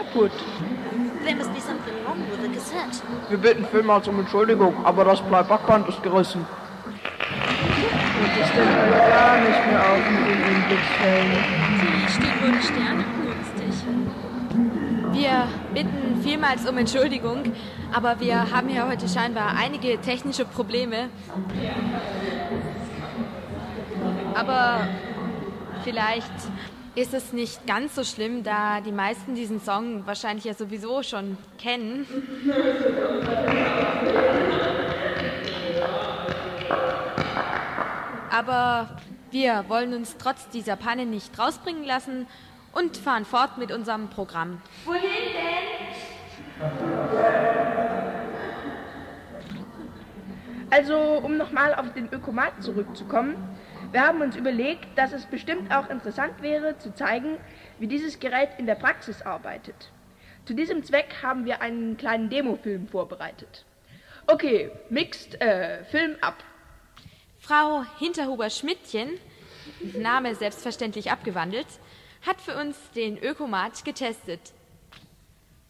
Kaputt? 0.01 0.33
there 1.25 1.37
must 1.37 1.53
be 1.53 1.61
something 1.61 1.95
wrong 2.05 2.21
with 2.31 2.41
the 2.43 2.49
cassette. 2.49 3.03
Wir 3.29 3.39
bitten 3.39 3.65
vielmals 3.67 4.09
um 4.09 4.19
Entschuldigung, 4.21 4.75
aber 4.85 5.05
das 5.05 5.21
Playbackband 5.21 5.89
ist 5.89 6.03
gerissen. 6.03 6.47
Und 8.21 8.43
ist 8.43 8.53
denn 8.57 8.69
heute 8.69 9.11
gar 9.11 9.39
nicht 9.39 9.67
mehr 9.67 9.81
auf 9.81 10.03
den 10.09 10.17
Unglücksfällen. 10.57 11.31
Die 11.81 12.13
steht 12.13 12.37
wohl 12.43 12.63
Sterne 12.63 13.05
günstig. 13.23 13.75
Wir 15.13 15.49
bitten 15.75 16.21
vielmals 16.23 16.69
um 16.69 16.79
Entschuldigung, 16.79 17.53
aber 17.93 18.21
wir 18.21 18.51
haben 18.51 18.69
ja 18.71 18.89
heute 18.89 19.09
scheinbar 19.09 19.55
einige 19.57 20.01
technische 20.01 20.45
Probleme. 20.45 21.11
Aber 24.35 24.89
vielleicht 25.85 26.33
ist 26.95 27.15
es 27.15 27.33
nicht 27.33 27.67
ganz 27.67 27.95
so 27.95 28.05
schlimm, 28.05 28.43
da 28.43 28.81
die 28.81 28.93
meisten 28.93 29.35
diesen 29.35 29.61
Song 29.61 30.07
wahrscheinlich 30.07 30.45
ja 30.45 30.55
sowieso 30.55 31.03
schon 31.03 31.37
kennen. 31.59 32.07
Aber 38.31 38.89
wir 39.31 39.65
wollen 39.69 39.95
uns 39.95 40.17
trotz 40.17 40.49
dieser 40.49 40.77
Panne 40.77 41.07
nicht 41.07 41.39
rausbringen 41.39 41.85
lassen 41.85 42.27
und 42.73 42.97
fahren 42.97 43.25
fort 43.25 43.59
mit 43.59 43.73
unserem 43.73 44.09
Programm. 44.09 44.61
Also, 50.71 50.97
um 50.97 51.37
nochmal 51.37 51.75
auf 51.75 51.93
den 51.93 52.13
Ökomat 52.13 52.63
zurückzukommen, 52.63 53.37
wir 53.93 54.01
haben 54.03 54.21
uns 54.21 54.37
überlegt, 54.37 54.87
dass 54.97 55.13
es 55.13 55.27
bestimmt 55.27 55.73
auch 55.75 55.89
interessant 55.91 56.43
wäre, 56.43 56.79
zu 56.79 56.95
zeigen, 56.95 57.39
wie 57.79 57.87
dieses 57.87 58.21
Gerät 58.21 58.51
in 58.59 58.67
der 58.67 58.75
Praxis 58.77 59.23
arbeitet. 59.23 59.91
Zu 60.45 60.55
diesem 60.55 60.85
Zweck 60.85 61.17
haben 61.23 61.45
wir 61.45 61.61
einen 61.61 61.97
kleinen 61.97 62.31
Demofilm 62.31 62.89
vorbereitet. 62.89 63.65
Okay, 64.27 64.71
mixed, 64.89 65.41
äh, 65.41 65.85
Film 65.85 66.17
ab. 66.21 66.43
Frau 67.41 67.85
Hinterhuber-Schmidtchen, 67.99 69.19
Name 69.95 70.35
selbstverständlich 70.35 71.11
abgewandelt, 71.11 71.67
hat 72.27 72.41
für 72.41 72.57
uns 72.57 72.91
den 72.93 73.19
Ökomat 73.19 73.85
getestet. 73.85 74.41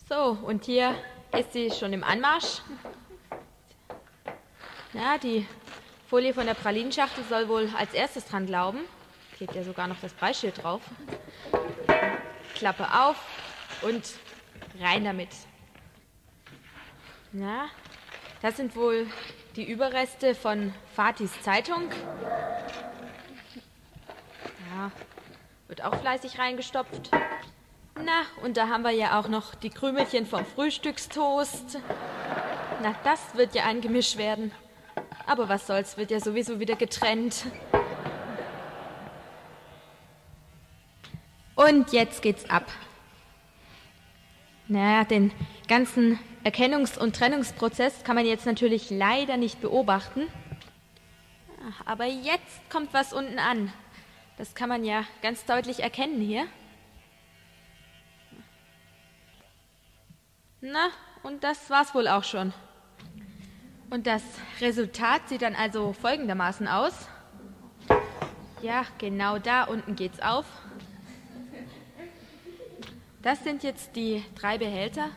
So, 0.08 0.36
und 0.42 0.64
hier 0.64 0.94
ist 1.38 1.52
sie 1.52 1.70
schon 1.70 1.92
im 1.92 2.02
Anmarsch. 2.02 2.62
Na, 4.92 5.18
die 5.18 5.46
Folie 6.10 6.34
von 6.34 6.44
der 6.44 6.54
Pralinschachtel 6.54 7.22
soll 7.22 7.48
wohl 7.48 7.70
als 7.78 7.94
erstes 7.94 8.24
dran 8.24 8.44
glauben. 8.44 8.80
Klebt 9.36 9.54
ja 9.54 9.62
sogar 9.62 9.86
noch 9.86 10.00
das 10.02 10.12
Preisschild 10.12 10.60
drauf. 10.60 10.80
Klappe 12.56 12.84
auf 12.92 13.16
und 13.82 14.02
rein 14.80 15.04
damit. 15.04 15.28
Na, 17.30 17.66
das 18.42 18.56
sind 18.56 18.74
wohl 18.74 19.06
die 19.54 19.62
Überreste 19.62 20.34
von 20.34 20.74
Fatis 20.96 21.30
Zeitung. 21.42 21.92
Ja, 24.74 24.90
wird 25.68 25.84
auch 25.84 25.94
fleißig 25.94 26.40
reingestopft. 26.40 27.12
Na, 27.94 28.22
und 28.42 28.56
da 28.56 28.66
haben 28.66 28.82
wir 28.82 28.90
ja 28.90 29.16
auch 29.20 29.28
noch 29.28 29.54
die 29.54 29.70
Krümelchen 29.70 30.26
vom 30.26 30.44
Frühstückstoast. 30.44 31.78
Na, 32.82 32.96
das 33.04 33.36
wird 33.36 33.54
ja 33.54 33.66
ein 33.66 33.80
Gemisch 33.80 34.16
werden. 34.16 34.50
Aber 35.30 35.48
was 35.48 35.68
soll's, 35.68 35.96
wird 35.96 36.10
ja 36.10 36.18
sowieso 36.18 36.58
wieder 36.58 36.74
getrennt. 36.74 37.46
Und 41.54 41.92
jetzt 41.92 42.20
geht's 42.20 42.50
ab. 42.50 42.66
Naja, 44.66 45.04
den 45.04 45.30
ganzen 45.68 46.18
Erkennungs- 46.42 46.98
und 46.98 47.14
Trennungsprozess 47.14 48.02
kann 48.02 48.16
man 48.16 48.26
jetzt 48.26 48.44
natürlich 48.44 48.90
leider 48.90 49.36
nicht 49.36 49.60
beobachten. 49.60 50.26
Aber 51.86 52.06
jetzt 52.06 52.68
kommt 52.68 52.92
was 52.92 53.12
unten 53.12 53.38
an. 53.38 53.72
Das 54.36 54.56
kann 54.56 54.68
man 54.68 54.82
ja 54.82 55.04
ganz 55.22 55.44
deutlich 55.44 55.78
erkennen 55.78 56.20
hier. 56.20 56.48
Na, 60.60 60.88
und 61.22 61.44
das 61.44 61.70
war's 61.70 61.94
wohl 61.94 62.08
auch 62.08 62.24
schon. 62.24 62.52
Und 63.90 64.06
das 64.06 64.22
Resultat 64.60 65.28
sieht 65.28 65.42
dann 65.42 65.56
also 65.56 65.92
folgendermaßen 65.92 66.68
aus. 66.68 67.08
Ja, 68.62 68.84
genau 68.98 69.38
da 69.38 69.64
unten 69.64 69.96
geht's 69.96 70.20
auf. 70.20 70.46
Das 73.20 73.42
sind 73.42 73.64
jetzt 73.64 73.96
die 73.96 74.24
drei 74.36 74.58
Behälter 74.58 75.10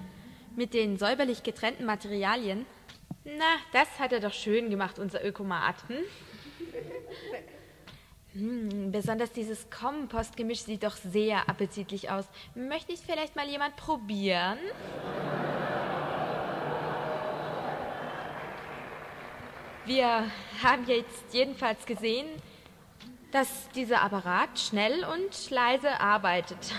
mit 0.55 0.73
den 0.73 0.97
säuberlich 0.97 1.43
getrennten 1.43 1.85
Materialien. 1.85 2.65
Na, 3.23 3.55
das 3.71 3.99
hat 3.99 4.11
er 4.11 4.19
doch 4.19 4.33
schön 4.33 4.69
gemacht, 4.69 4.99
unser 4.99 5.23
Ökomat. 5.23 5.75
Hm? 5.87 5.97
Hm, 8.33 8.91
besonders 8.91 9.31
dieses 9.31 9.69
Kompostgemisch 9.69 10.61
sieht 10.61 10.83
doch 10.83 10.95
sehr 10.95 11.47
appetitlich 11.47 12.09
aus. 12.09 12.25
Möchte 12.55 12.91
es 12.91 13.01
vielleicht 13.01 13.35
mal 13.35 13.47
jemand 13.47 13.75
probieren? 13.75 14.57
Wir 19.85 20.31
haben 20.63 20.85
jetzt 20.87 21.33
jedenfalls 21.33 21.85
gesehen, 21.85 22.27
dass 23.33 23.69
dieser 23.75 24.01
Apparat 24.01 24.57
schnell 24.57 25.03
und 25.03 25.49
leise 25.49 25.99
arbeitet. 25.99 26.73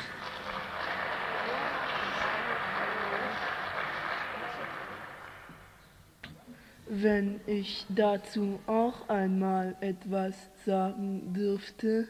Wenn 6.86 7.42
ich 7.46 7.84
dazu 7.90 8.58
auch 8.66 9.06
einmal 9.10 9.76
etwas 9.80 10.34
sagen 10.64 11.34
dürfte. 11.34 12.08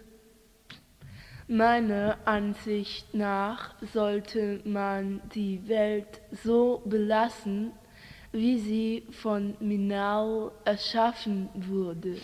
Meiner 1.48 2.18
Ansicht 2.24 3.12
nach 3.14 3.74
sollte 3.80 4.60
man 4.64 5.20
die 5.34 5.66
Welt 5.66 6.20
so 6.30 6.82
belassen, 6.84 7.72
wie 8.34 8.58
sie 8.58 9.06
von 9.12 9.56
Minau 9.60 10.50
erschaffen 10.64 11.48
wurde. 11.54 12.20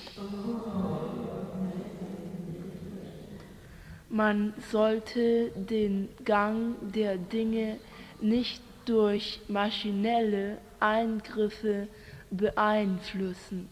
Man 4.09 4.53
sollte 4.73 5.53
den 5.55 6.09
Gang 6.25 6.75
der 6.93 7.17
Dinge 7.17 7.79
nicht 8.21 8.61
durch 8.87 9.41
maschinelle 9.47 10.59
Eingriffe 10.81 11.87
beeinflussen. 12.33 13.69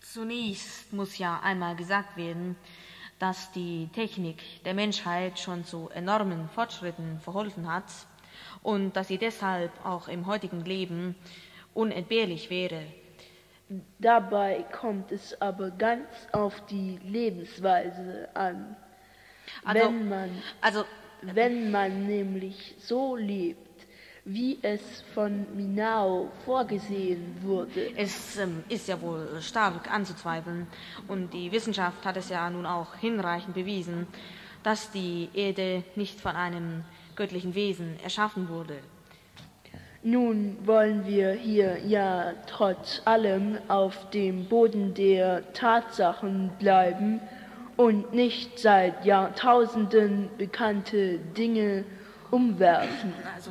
Zunächst 0.00 0.92
muss 0.92 1.16
ja 1.16 1.38
einmal 1.44 1.76
gesagt 1.76 2.16
werden, 2.16 2.56
dass 3.20 3.52
die 3.52 3.88
Technik 3.94 4.42
der 4.64 4.74
Menschheit 4.74 5.38
schon 5.38 5.64
zu 5.64 5.88
enormen 5.90 6.48
Fortschritten 6.48 7.20
verholfen 7.20 7.72
hat 7.72 7.84
und 8.64 8.96
dass 8.96 9.08
sie 9.08 9.18
deshalb 9.18 9.70
auch 9.84 10.08
im 10.08 10.26
heutigen 10.26 10.64
Leben 10.64 11.14
unentbehrlich 11.74 12.50
wäre. 12.50 12.82
Dabei 13.98 14.64
kommt 14.72 15.12
es 15.12 15.40
aber 15.40 15.70
ganz 15.70 16.08
auf 16.32 16.66
die 16.66 16.98
Lebensweise 17.04 18.28
an. 18.34 18.74
Also, 19.64 19.80
wenn 19.80 20.08
man, 20.08 20.30
also 20.60 20.84
wenn 21.22 21.70
man 21.70 22.06
nämlich 22.06 22.74
so 22.78 23.16
lebt, 23.16 23.86
wie 24.24 24.58
es 24.62 25.02
von 25.12 25.46
Minau 25.54 26.30
vorgesehen 26.46 27.36
wurde. 27.42 27.92
Es 27.94 28.38
ähm, 28.38 28.64
ist 28.70 28.88
ja 28.88 28.98
wohl 29.02 29.40
stark 29.42 29.90
anzuzweifeln 29.90 30.66
und 31.08 31.34
die 31.34 31.52
Wissenschaft 31.52 32.06
hat 32.06 32.16
es 32.16 32.30
ja 32.30 32.48
nun 32.48 32.64
auch 32.64 32.94
hinreichend 32.94 33.54
bewiesen, 33.54 34.06
dass 34.62 34.90
die 34.90 35.28
Erde 35.34 35.84
nicht 35.94 36.22
von 36.22 36.36
einem 36.36 36.84
göttlichen 37.16 37.54
Wesen 37.54 37.96
erschaffen 38.02 38.48
wurde. 38.48 38.78
Nun 40.02 40.58
wollen 40.66 41.06
wir 41.06 41.32
hier 41.32 41.78
ja 41.86 42.34
trotz 42.46 43.00
allem 43.06 43.56
auf 43.68 44.10
dem 44.10 44.44
Boden 44.44 44.92
der 44.92 45.52
Tatsachen 45.54 46.50
bleiben 46.58 47.20
und 47.76 48.12
nicht 48.12 48.58
seit 48.58 49.04
Jahrtausenden 49.06 50.28
bekannte 50.36 51.18
Dinge 51.18 51.84
umwerfen. 52.30 53.14
Also, 53.34 53.50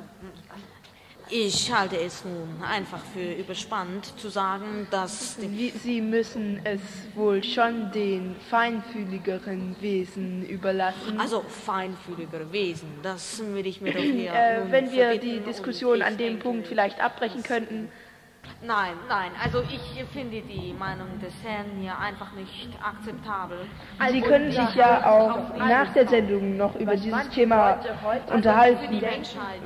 ich 1.34 1.74
halte 1.74 1.98
es 2.00 2.24
nun 2.24 2.64
einfach 2.64 3.02
für 3.12 3.34
überspannt 3.34 4.14
zu 4.20 4.30
sagen, 4.30 4.88
dass 4.92 5.36
Sie 5.36 6.02
müssen 6.02 6.62
es 6.64 6.82
wohl 7.16 7.44
schon 7.44 7.92
den 7.92 8.36
feinfühligeren 8.52 9.76
Wesen 9.82 10.46
überlassen. 10.46 11.20
also 11.20 11.42
feinfühligere 11.42 12.52
Wesen, 12.52 12.88
das 13.02 13.42
will 13.54 13.66
ich 13.66 13.82
mir 13.82 13.94
doch 13.94 14.00
hier 14.00 14.32
Äh, 14.32 14.72
wenn 14.72 14.92
wir 14.92 15.18
die 15.18 15.40
Diskussion 15.40 16.04
an 16.04 16.18
dem 16.18 16.38
Punkt 16.38 16.68
vielleicht 16.68 17.02
abbrechen 17.02 17.42
könnten. 17.42 17.90
Nein, 18.66 18.94
nein, 19.10 19.32
also 19.44 19.62
ich 19.64 20.04
finde 20.14 20.42
die 20.42 20.74
Meinung 20.78 21.20
des 21.20 21.34
Herrn 21.44 21.66
hier 21.82 21.98
einfach 22.00 22.32
nicht 22.32 22.70
akzeptabel. 22.82 23.58
Sie 24.10 24.22
können 24.22 24.52
sich 24.52 24.76
ja 24.76 25.06
auch 25.06 25.58
nach 25.58 25.92
der 25.94 26.08
Sendung 26.08 26.56
noch 26.56 26.76
über 26.76 26.96
dieses 26.96 27.30
Thema 27.30 27.80
unterhalten. 28.34 29.02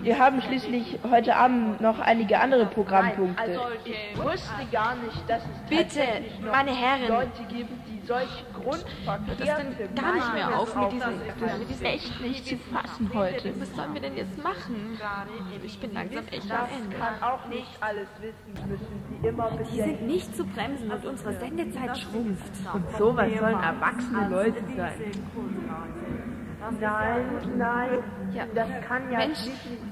Wir 0.02 0.18
haben 0.18 0.42
schließlich 0.42 0.98
heute 1.10 1.36
Abend 1.36 1.80
noch 1.80 2.00
einige 2.00 2.40
andere 2.40 2.66
Programmpunkte. 2.66 3.60
ich 3.86 4.18
wusste 4.18 4.66
gar 4.72 4.96
nicht, 4.96 5.30
dass 5.30 5.44
es 5.44 5.70
Bitte, 5.70 6.02
meine 6.52 6.72
Herren. 6.72 7.08
Leute 7.08 7.44
gibt, 7.50 7.72
die 7.88 8.02
solch 8.08 8.44
grundverkehrte 8.54 9.90
gar 9.96 10.14
nicht 10.16 10.34
mehr 10.34 10.58
auf 10.60 10.76
mit 10.76 10.92
diesen- 10.94 11.22
Das 11.40 11.60
ist 11.70 11.84
echt 11.84 12.22
nicht 12.22 12.46
zu 12.48 12.58
fassen 12.58 13.12
heute. 13.14 13.54
Was 13.60 13.76
sollen 13.76 13.94
wir 13.94 14.02
denn 14.02 14.18
jetzt 14.18 14.42
machen? 14.42 14.98
Ich 15.64 15.80
bin 15.80 15.94
langsam 15.94 16.24
echt 16.32 16.52
am 16.52 16.68
Ende. 16.84 16.96
kann 16.98 17.22
auch 17.22 17.46
nicht 17.48 17.68
alles 17.82 18.08
wissen, 18.22 18.67
müssen 18.70 18.86
sie 19.22 19.28
immer 19.28 19.50
Die 19.52 19.58
bedenken. 19.58 19.84
sind 19.84 20.08
nicht 20.08 20.36
zu 20.36 20.46
bremsen 20.46 20.92
und 20.92 21.06
unsere 21.06 21.34
Sendezeit 21.34 21.98
schrumpft. 21.98 22.52
Und 22.74 22.92
sowas 22.98 23.28
sollen 23.40 23.62
erwachsene 23.64 24.28
Leute 24.30 24.62
sein. 24.76 24.94
Nein, 26.80 27.26
nein, 27.58 27.90
Ja, 28.34 28.44
das 28.54 28.68
kann 28.88 29.10
ja 29.12 29.20
Mensch, 29.20 29.40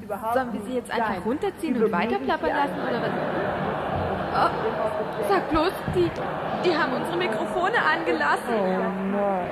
überhaupt 0.03 0.33
Sollen 0.33 0.53
wir 0.53 0.61
sie 0.61 0.73
jetzt 0.73 0.91
einfach 0.91 1.13
sein. 1.13 1.21
runterziehen 1.23 1.81
und 1.83 1.91
weiterplappern 1.91 2.49
lassen 2.49 2.73
oder 2.73 3.01
was? 3.01 3.11
Oh, 4.37 4.49
sag 5.29 5.49
bloß, 5.49 5.71
die, 5.95 6.11
die 6.65 6.75
haben 6.75 6.91
unsere 6.93 7.17
Mikrofone 7.17 7.77
angelassen. 7.81 8.49
Oh 8.49 8.91
nein. 9.11 9.47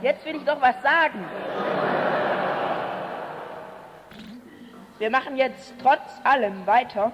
Jetzt 0.00 0.24
will 0.24 0.36
ich 0.36 0.44
doch 0.44 0.60
was 0.60 0.80
sagen. 0.82 1.24
Wir 4.98 5.10
machen 5.10 5.36
jetzt 5.36 5.74
trotz 5.82 6.20
allem 6.24 6.66
weiter. 6.66 7.12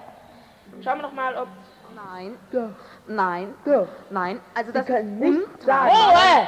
Schauen 0.83 0.99
wir 0.99 1.03
doch 1.03 1.13
mal, 1.13 1.35
ob. 1.35 1.47
Nein, 1.95 2.37
Doch, 2.51 2.75
nein, 3.07 3.53
doch. 3.65 3.87
nein, 4.11 4.39
also 4.53 4.71
das 4.71 4.85
können 4.85 5.17
nicht 5.19 5.63
sagen. 5.63 5.89
Ruhe! 5.89 6.47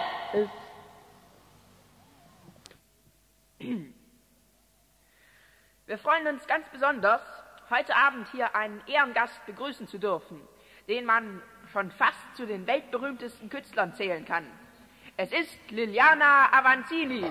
Wir 5.88 5.98
freuen 5.98 6.28
uns 6.28 6.48
ganz 6.48 6.70
besonders, 6.70 7.22
heute 7.70 7.96
Abend 7.96 8.28
hier 8.32 8.56
einen 8.56 8.82
Ehrengast 8.88 9.46
begrüßen 9.46 9.88
zu 9.88 9.98
dürfen, 9.98 10.40
den 10.88 11.06
man 11.06 11.42
schon 11.74 11.92
fast 11.92 12.36
zu 12.36 12.46
den 12.46 12.66
weltberühmtesten 12.68 13.50
Künstlern 13.50 13.94
zählen 13.94 14.24
kann. 14.26 14.46
Es 15.24 15.32
ist 15.34 15.70
Liliana 15.70 16.52
Avanzini. 16.52 17.22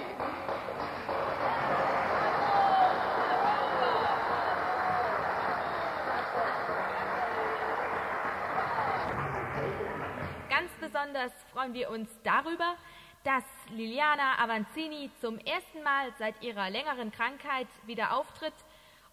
Ganz 10.49 10.71
besonders 10.81 11.33
freuen 11.53 11.75
wir 11.75 11.91
uns 11.91 12.09
darüber, 12.23 12.77
dass 13.25 13.43
Liliana 13.71 14.39
Avanzini 14.39 15.11
zum 15.21 15.39
ersten 15.39 15.83
Mal 15.83 16.13
seit 16.17 16.41
ihrer 16.45 16.71
längeren 16.71 17.11
Krankheit 17.11 17.67
wieder 17.87 18.17
auftritt 18.17 18.55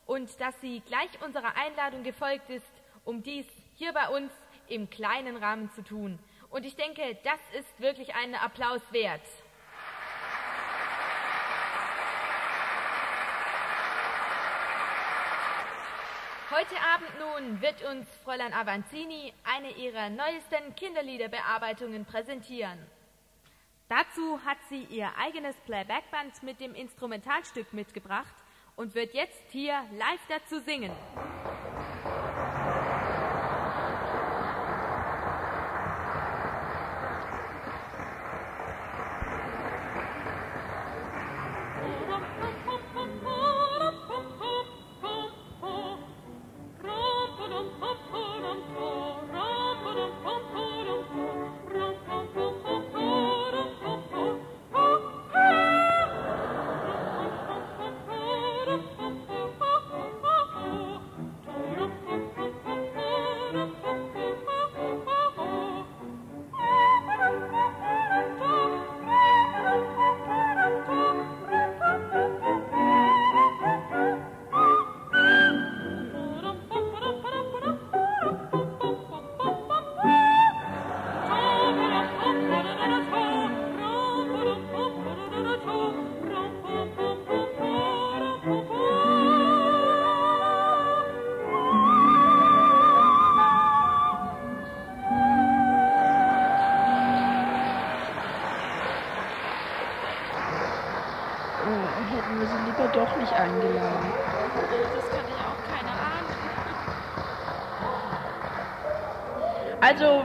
und 0.05 0.39
dass 0.39 0.53
sie 0.61 0.81
gleich 0.81 1.09
unserer 1.25 1.57
Einladung 1.57 2.03
gefolgt 2.03 2.51
ist, 2.51 2.71
um 3.05 3.23
dies 3.23 3.47
hier 3.77 3.93
bei 3.93 4.07
uns 4.09 4.31
im 4.67 4.87
kleinen 4.87 5.37
Rahmen 5.37 5.71
zu 5.71 5.81
tun. 5.81 6.19
Und 6.49 6.65
ich 6.65 6.75
denke, 6.75 7.17
das 7.23 7.39
ist 7.59 7.79
wirklich 7.79 8.15
einen 8.15 8.35
Applaus 8.35 8.81
wert. 8.91 9.21
Heute 16.49 16.81
Abend 16.81 17.09
nun 17.19 17.61
wird 17.61 17.83
uns 17.83 18.07
Fräulein 18.23 18.53
Avanzini 18.53 19.33
eine 19.43 19.71
ihrer 19.71 20.09
neuesten 20.09 20.73
Kinderliederbearbeitungen 20.75 22.05
präsentieren. 22.05 22.79
Dazu 23.89 24.39
hat 24.45 24.57
sie 24.69 24.83
ihr 24.83 25.09
eigenes 25.17 25.55
Playbackband 25.65 26.41
mit 26.43 26.59
dem 26.59 26.73
Instrumentalstück 26.73 27.73
mitgebracht 27.73 28.33
und 28.75 28.95
wird 28.95 29.13
jetzt 29.13 29.51
hier 29.51 29.83
live 29.91 30.21
dazu 30.29 30.59
singen. 30.59 30.91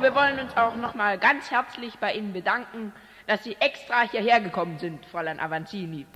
Wir 0.03 0.15
wollen 0.17 0.41
uns 0.41 0.57
auch 0.57 0.75
nochmal 0.75 1.17
ganz 1.17 1.51
herzlich 1.51 1.97
bei 1.99 2.15
Ihnen 2.15 2.33
bedanken, 2.33 2.93
dass 3.29 3.45
Sie 3.45 3.57
extra 3.61 4.03
hierher 4.03 4.41
gekommen 4.41 4.79
sind, 4.79 5.07
Fräulein 5.07 5.39
Avanzini. 5.39 6.07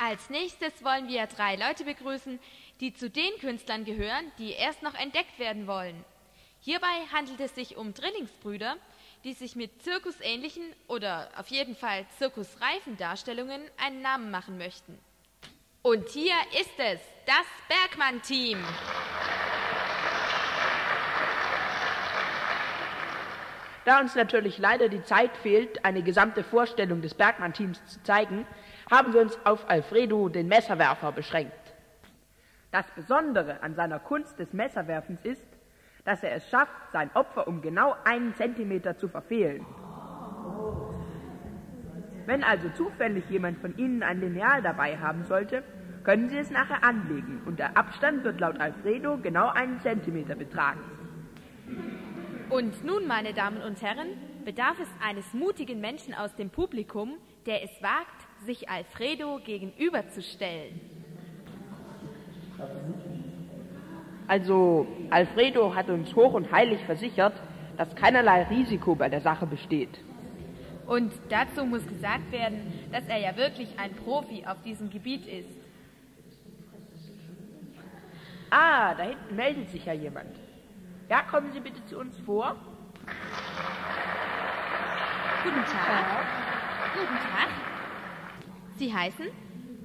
Als 0.00 0.30
nächstes 0.30 0.84
wollen 0.84 1.08
wir 1.08 1.26
drei 1.26 1.54
Leute 1.54 1.84
begrüßen, 1.84 2.40
die 2.80 2.92
zu 2.92 3.08
den 3.08 3.38
Künstlern 3.38 3.84
gehören, 3.84 4.32
die 4.38 4.52
erst 4.52 4.82
noch 4.82 4.94
entdeckt 4.94 5.38
werden 5.38 5.66
wollen. 5.68 6.04
Hierbei 6.60 7.06
handelt 7.12 7.40
es 7.40 7.54
sich 7.54 7.76
um 7.76 7.94
Drillingsbrüder, 7.94 8.76
die 9.22 9.32
sich 9.32 9.54
mit 9.54 9.82
zirkusähnlichen 9.82 10.64
oder 10.88 11.28
auf 11.36 11.48
jeden 11.48 11.76
Fall 11.76 12.04
zirkusreifen 12.18 12.96
Darstellungen 12.96 13.62
einen 13.76 14.02
Namen 14.02 14.30
machen 14.32 14.58
möchten. 14.58 14.98
Und 15.86 16.08
hier 16.08 16.34
ist 16.60 16.74
es, 16.78 16.98
das 17.26 17.46
Bergmann-Team. 17.68 18.58
Da 23.84 24.00
uns 24.00 24.16
natürlich 24.16 24.58
leider 24.58 24.88
die 24.88 25.04
Zeit 25.04 25.36
fehlt, 25.36 25.84
eine 25.84 26.02
gesamte 26.02 26.42
Vorstellung 26.42 27.02
des 27.02 27.14
Bergmann-Teams 27.14 27.86
zu 27.86 28.02
zeigen, 28.02 28.48
haben 28.90 29.12
wir 29.12 29.20
uns 29.20 29.38
auf 29.44 29.70
Alfredo, 29.70 30.28
den 30.28 30.48
Messerwerfer, 30.48 31.12
beschränkt. 31.12 31.54
Das 32.72 32.86
Besondere 32.96 33.62
an 33.62 33.76
seiner 33.76 34.00
Kunst 34.00 34.40
des 34.40 34.52
Messerwerfens 34.52 35.24
ist, 35.24 35.46
dass 36.04 36.20
er 36.24 36.34
es 36.34 36.48
schafft, 36.48 36.90
sein 36.90 37.12
Opfer 37.14 37.46
um 37.46 37.62
genau 37.62 37.94
einen 38.02 38.34
Zentimeter 38.34 38.98
zu 38.98 39.06
verfehlen. 39.06 39.64
Wenn 42.26 42.42
also 42.42 42.68
zufällig 42.70 43.24
jemand 43.30 43.58
von 43.58 43.76
Ihnen 43.78 44.02
ein 44.02 44.20
Lineal 44.20 44.60
dabei 44.60 44.98
haben 44.98 45.24
sollte, 45.24 45.62
können 46.02 46.28
Sie 46.28 46.38
es 46.38 46.50
nachher 46.50 46.84
anlegen 46.84 47.40
und 47.46 47.58
der 47.58 47.76
Abstand 47.76 48.24
wird 48.24 48.40
laut 48.40 48.60
Alfredo 48.60 49.16
genau 49.18 49.48
einen 49.48 49.80
Zentimeter 49.80 50.34
betragen. 50.34 50.80
Und 52.50 52.84
nun, 52.84 53.06
meine 53.06 53.32
Damen 53.32 53.60
und 53.62 53.80
Herren, 53.82 54.08
bedarf 54.44 54.78
es 54.80 54.88
eines 55.04 55.32
mutigen 55.34 55.80
Menschen 55.80 56.14
aus 56.14 56.34
dem 56.36 56.50
Publikum, 56.50 57.14
der 57.44 57.64
es 57.64 57.70
wagt, 57.82 58.44
sich 58.44 58.68
Alfredo 58.68 59.40
gegenüberzustellen. 59.44 60.80
Also, 64.28 64.86
Alfredo 65.10 65.74
hat 65.74 65.88
uns 65.88 66.14
hoch 66.14 66.34
und 66.34 66.50
heilig 66.50 66.80
versichert, 66.86 67.34
dass 67.76 67.94
keinerlei 67.94 68.44
Risiko 68.44 68.94
bei 68.94 69.08
der 69.08 69.20
Sache 69.20 69.46
besteht. 69.46 70.00
Und 70.86 71.12
dazu 71.28 71.64
muss 71.64 71.86
gesagt 71.86 72.30
werden, 72.30 72.72
dass 72.92 73.04
er 73.06 73.18
ja 73.18 73.36
wirklich 73.36 73.68
ein 73.78 73.94
Profi 73.94 74.44
auf 74.46 74.62
diesem 74.62 74.88
Gebiet 74.88 75.26
ist. 75.26 75.58
Ah, 78.50 78.94
da 78.94 79.02
hinten 79.02 79.34
meldet 79.34 79.70
sich 79.70 79.84
ja 79.84 79.92
jemand. 79.92 80.36
Ja, 81.08 81.22
kommen 81.22 81.52
Sie 81.52 81.60
bitte 81.60 81.84
zu 81.86 81.98
uns 81.98 82.16
vor. 82.20 82.56
Guten 85.42 85.64
Tag. 85.64 86.06
Guten 86.94 87.16
Tag. 87.16 87.48
Sie 88.76 88.94
heißen? 88.94 89.26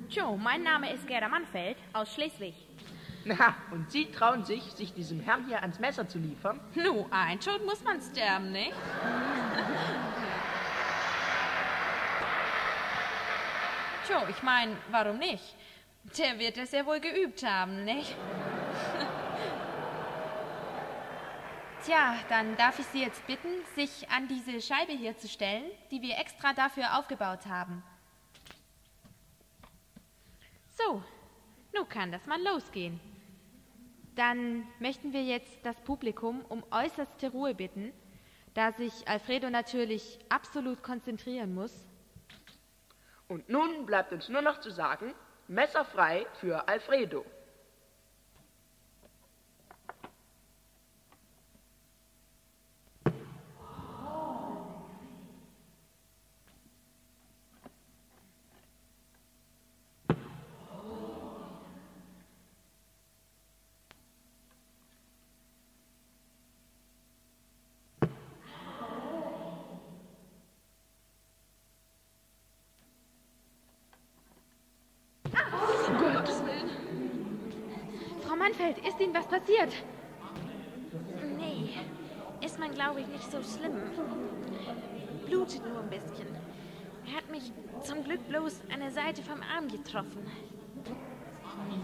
Jo, 0.09 0.37
mein 0.37 0.63
Name 0.63 0.91
ist 0.93 1.07
Gerda 1.07 1.27
Manfeld 1.27 1.77
aus 1.93 2.13
Schleswig. 2.13 2.53
Na, 3.23 3.55
und 3.71 3.91
Sie 3.91 4.11
trauen 4.11 4.43
sich, 4.43 4.63
sich 4.63 4.93
diesem 4.93 5.19
Herrn 5.19 5.45
hier 5.47 5.61
ans 5.61 5.79
Messer 5.79 6.07
zu 6.07 6.17
liefern? 6.17 6.59
Nu, 6.75 7.05
ein 7.11 7.39
Tod 7.39 7.65
muss 7.65 7.83
man 7.83 8.01
sterben, 8.01 8.51
nicht? 8.51 8.73
Tjo, 14.07 14.27
ich 14.29 14.41
meine, 14.41 14.75
warum 14.89 15.17
nicht? 15.17 15.55
Der 16.17 16.39
wird 16.39 16.57
es 16.57 16.71
ja 16.71 16.85
wohl 16.85 16.99
geübt 16.99 17.43
haben, 17.43 17.85
nicht? 17.85 18.15
Tja, 21.85 22.15
dann 22.29 22.57
darf 22.57 22.79
ich 22.79 22.85
Sie 22.87 23.01
jetzt 23.01 23.25
bitten, 23.27 23.49
sich 23.75 24.09
an 24.09 24.27
diese 24.27 24.59
Scheibe 24.61 24.91
hier 24.93 25.17
zu 25.17 25.27
stellen, 25.27 25.65
die 25.91 26.01
wir 26.01 26.17
extra 26.17 26.53
dafür 26.53 26.97
aufgebaut 26.97 27.45
haben. 27.45 27.83
So, 30.71 31.03
nun 31.73 31.87
kann 31.89 32.11
das 32.11 32.25
mal 32.25 32.41
losgehen. 32.41 32.99
Dann 34.15 34.67
möchten 34.79 35.13
wir 35.13 35.23
jetzt 35.23 35.63
das 35.63 35.79
Publikum 35.81 36.43
um 36.49 36.63
äußerste 36.71 37.31
Ruhe 37.31 37.53
bitten, 37.53 37.93
da 38.53 38.71
sich 38.71 39.07
Alfredo 39.07 39.49
natürlich 39.49 40.19
absolut 40.29 40.83
konzentrieren 40.83 41.53
muss. 41.53 41.90
Und 43.31 43.47
nun 43.47 43.85
bleibt 43.85 44.11
uns 44.11 44.27
nur 44.27 44.41
noch 44.41 44.59
zu 44.59 44.71
sagen, 44.71 45.13
messerfrei 45.47 46.27
für 46.41 46.67
Alfredo. 46.67 47.25
Frau 78.51 78.63
Manfeld, 78.63 78.85
ist 78.85 78.99
Ihnen 78.99 79.13
was 79.13 79.27
passiert? 79.27 79.73
Nee, 81.37 81.69
ist 82.45 82.59
man 82.59 82.73
glaube 82.73 83.01
ich 83.01 83.07
nicht 83.07 83.31
so 83.31 83.41
schlimm. 83.41 83.75
Blutet 85.25 85.65
nur 85.65 85.79
ein 85.79 85.89
bisschen. 85.89 86.27
Er 87.05 87.17
hat 87.17 87.29
mich 87.29 87.51
zum 87.83 88.03
Glück 88.03 88.27
bloß 88.27 88.61
an 88.73 88.79
der 88.79 88.91
Seite 88.91 89.21
vom 89.21 89.39
Arm 89.41 89.67
getroffen. 89.67 90.25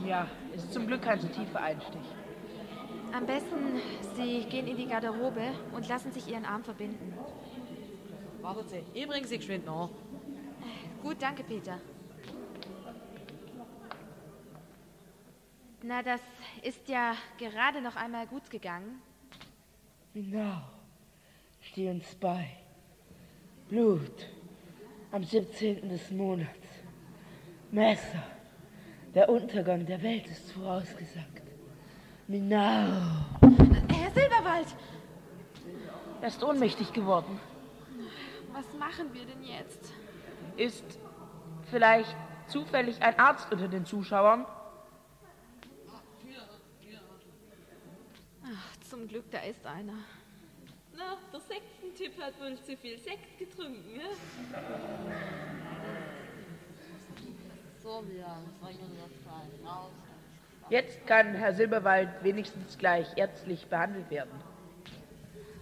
Ja, 0.06 0.27
ist 0.56 0.73
zum 0.73 0.88
Glück 0.88 1.01
kein 1.01 1.19
so 1.19 1.27
tiefer 1.27 1.62
Einstich. 1.62 2.01
Am 3.13 3.25
besten, 3.25 3.82
Sie 4.15 4.43
gehen 4.45 4.67
in 4.67 4.77
die 4.77 4.88
Garderobe 4.88 5.53
und 5.73 5.88
lassen 5.88 6.12
sich 6.12 6.27
Ihren 6.27 6.45
Arm 6.45 6.63
verbinden. 6.63 7.13
Wartet 8.41 8.69
Sie, 8.69 8.84
ich 8.93 9.08
bringe 9.08 9.27
Sie 9.27 9.38
geschwind 9.38 9.65
noch. 9.65 9.91
Gut, 11.01 11.17
danke, 11.19 11.43
Peter. 11.43 11.80
Na, 15.84 16.01
das 16.01 16.19
ist 16.63 16.87
ja 16.87 17.13
gerade 17.37 17.81
noch 17.81 17.95
einmal 17.95 18.27
gut 18.27 18.49
gegangen. 18.49 19.01
Genau. 20.13 20.61
Steh 21.61 21.89
uns 21.89 22.15
bei. 22.15 22.47
Blut. 23.69 24.27
Am 25.11 25.23
17. 25.23 25.87
des 25.89 26.11
Monats. 26.11 26.49
Messer. 27.71 28.23
Der 29.13 29.29
Untergang 29.29 29.85
der 29.85 30.01
Welt 30.01 30.27
ist 30.27 30.51
vorausgesagt. 30.51 31.41
Minau. 32.27 32.57
Herr 33.41 34.11
Silberwald, 34.13 34.67
Er 36.21 36.27
ist 36.27 36.43
ohnmächtig 36.43 36.91
geworden. 36.93 37.39
was 38.53 38.65
machen 38.79 39.13
wir 39.13 39.25
denn 39.25 39.43
jetzt? 39.43 39.93
Ist 40.57 40.83
vielleicht 41.69 42.15
zufällig 42.47 43.01
ein 43.01 43.17
Arzt 43.19 43.51
unter 43.51 43.67
den 43.67 43.85
Zuschauern? 43.85 44.45
Zum 49.07 49.13
Glück, 49.13 49.31
da 49.31 49.39
ist 49.39 49.65
einer. 49.65 49.93
Na, 50.95 51.17
der 51.31 51.39
Sektentipp 51.39 52.21
hat 52.21 52.39
wohl 52.39 52.55
zu 52.57 52.75
viel 52.75 52.97
Sekt 52.97 53.37
getrunken, 53.37 53.93
ne? 53.93 54.03
So, 57.81 58.03
wir 58.07 58.25
bringen 58.61 58.97
das 59.01 59.11
gleich 59.23 59.69
raus. 59.69 59.91
Jetzt 60.69 61.07
kann 61.07 61.35
Herr 61.35 61.53
Silberwald 61.53 62.09
wenigstens 62.21 62.77
gleich 62.77 63.07
ärztlich 63.15 63.67
behandelt 63.67 64.09
werden. 64.09 64.31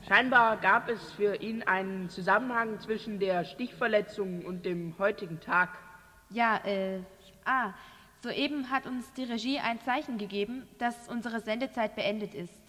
Scheinbar 0.08 0.58
gab 0.58 0.90
es 0.90 1.12
für 1.12 1.36
ihn 1.36 1.62
einen 1.64 2.10
Zusammenhang 2.10 2.80
zwischen 2.80 3.20
der 3.20 3.44
Stichverletzung 3.44 4.46
und 4.46 4.66
dem 4.66 4.98
heutigen 4.98 5.40
Tag. 5.40 5.70
Ja, 6.32 6.58
äh, 6.66 7.00
ah, 7.44 7.74
soeben 8.24 8.72
hat 8.72 8.88
uns 8.88 9.12
die 9.14 9.26
Regie 9.26 9.60
ein 9.60 9.80
Zeichen 9.82 10.18
gegeben, 10.18 10.68
dass 10.80 11.10
unsere 11.10 11.42
Sendezeit 11.42 11.96
beendet 11.96 12.34
ist. 12.34 12.65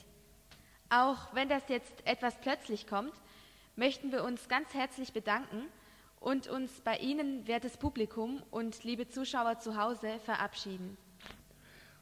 Auch 0.89 1.35
wenn 1.35 1.49
das 1.49 1.69
jetzt 1.69 2.07
etwas 2.07 2.37
plötzlich 2.41 2.87
kommt, 2.87 3.13
möchten 3.75 4.13
wir 4.13 4.23
uns 4.23 4.49
ganz 4.49 4.73
herzlich 4.73 5.13
bedanken 5.13 5.67
und 6.21 6.49
uns 6.49 6.81
bei 6.81 6.97
Ihnen, 6.99 7.47
wertes 7.49 7.77
Publikum 7.77 8.43
und 8.51 8.85
liebe 8.85 9.09
Zuschauer 9.09 9.59
zu 9.59 9.77
Hause, 9.77 10.21
verabschieden. 10.25 10.97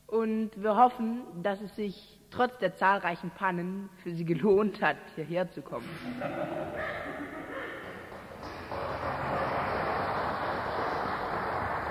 Und 0.07 0.51
wir 0.57 0.77
hoffen, 0.77 1.23
dass 1.43 1.61
es 1.63 1.75
sich 1.77 2.21
trotz 2.31 2.59
der 2.59 2.77
zahlreichen 2.77 3.31
Pannen 3.31 3.89
für 4.03 4.15
Sie 4.15 4.25
gelohnt 4.25 4.83
hat, 4.83 4.99
hierher 5.15 5.51
zu 5.51 5.63
kommen. 5.63 5.89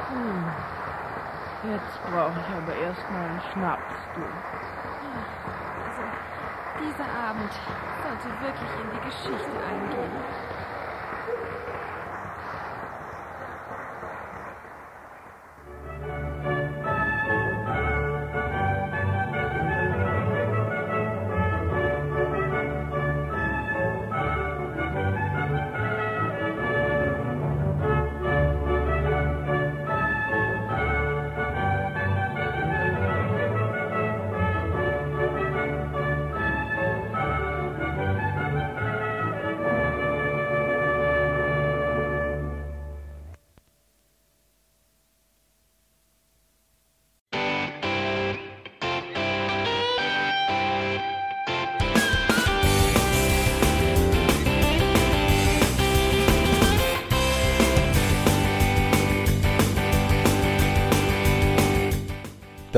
Hm. 0.09 1.71
Jetzt 1.71 2.03
brauche 2.03 2.39
ich 2.39 2.55
aber 2.55 2.75
erstmal 2.75 3.29
einen 3.29 3.41
Schnaps, 3.51 3.95
du. 4.15 4.72
Dieser 6.83 7.09
Abend 7.29 7.51
sollte 8.03 8.41
wirklich 8.41 8.71
in 8.81 8.91
die 8.91 8.99
Geschichte 9.07 9.55
eingehen. 9.63 10.52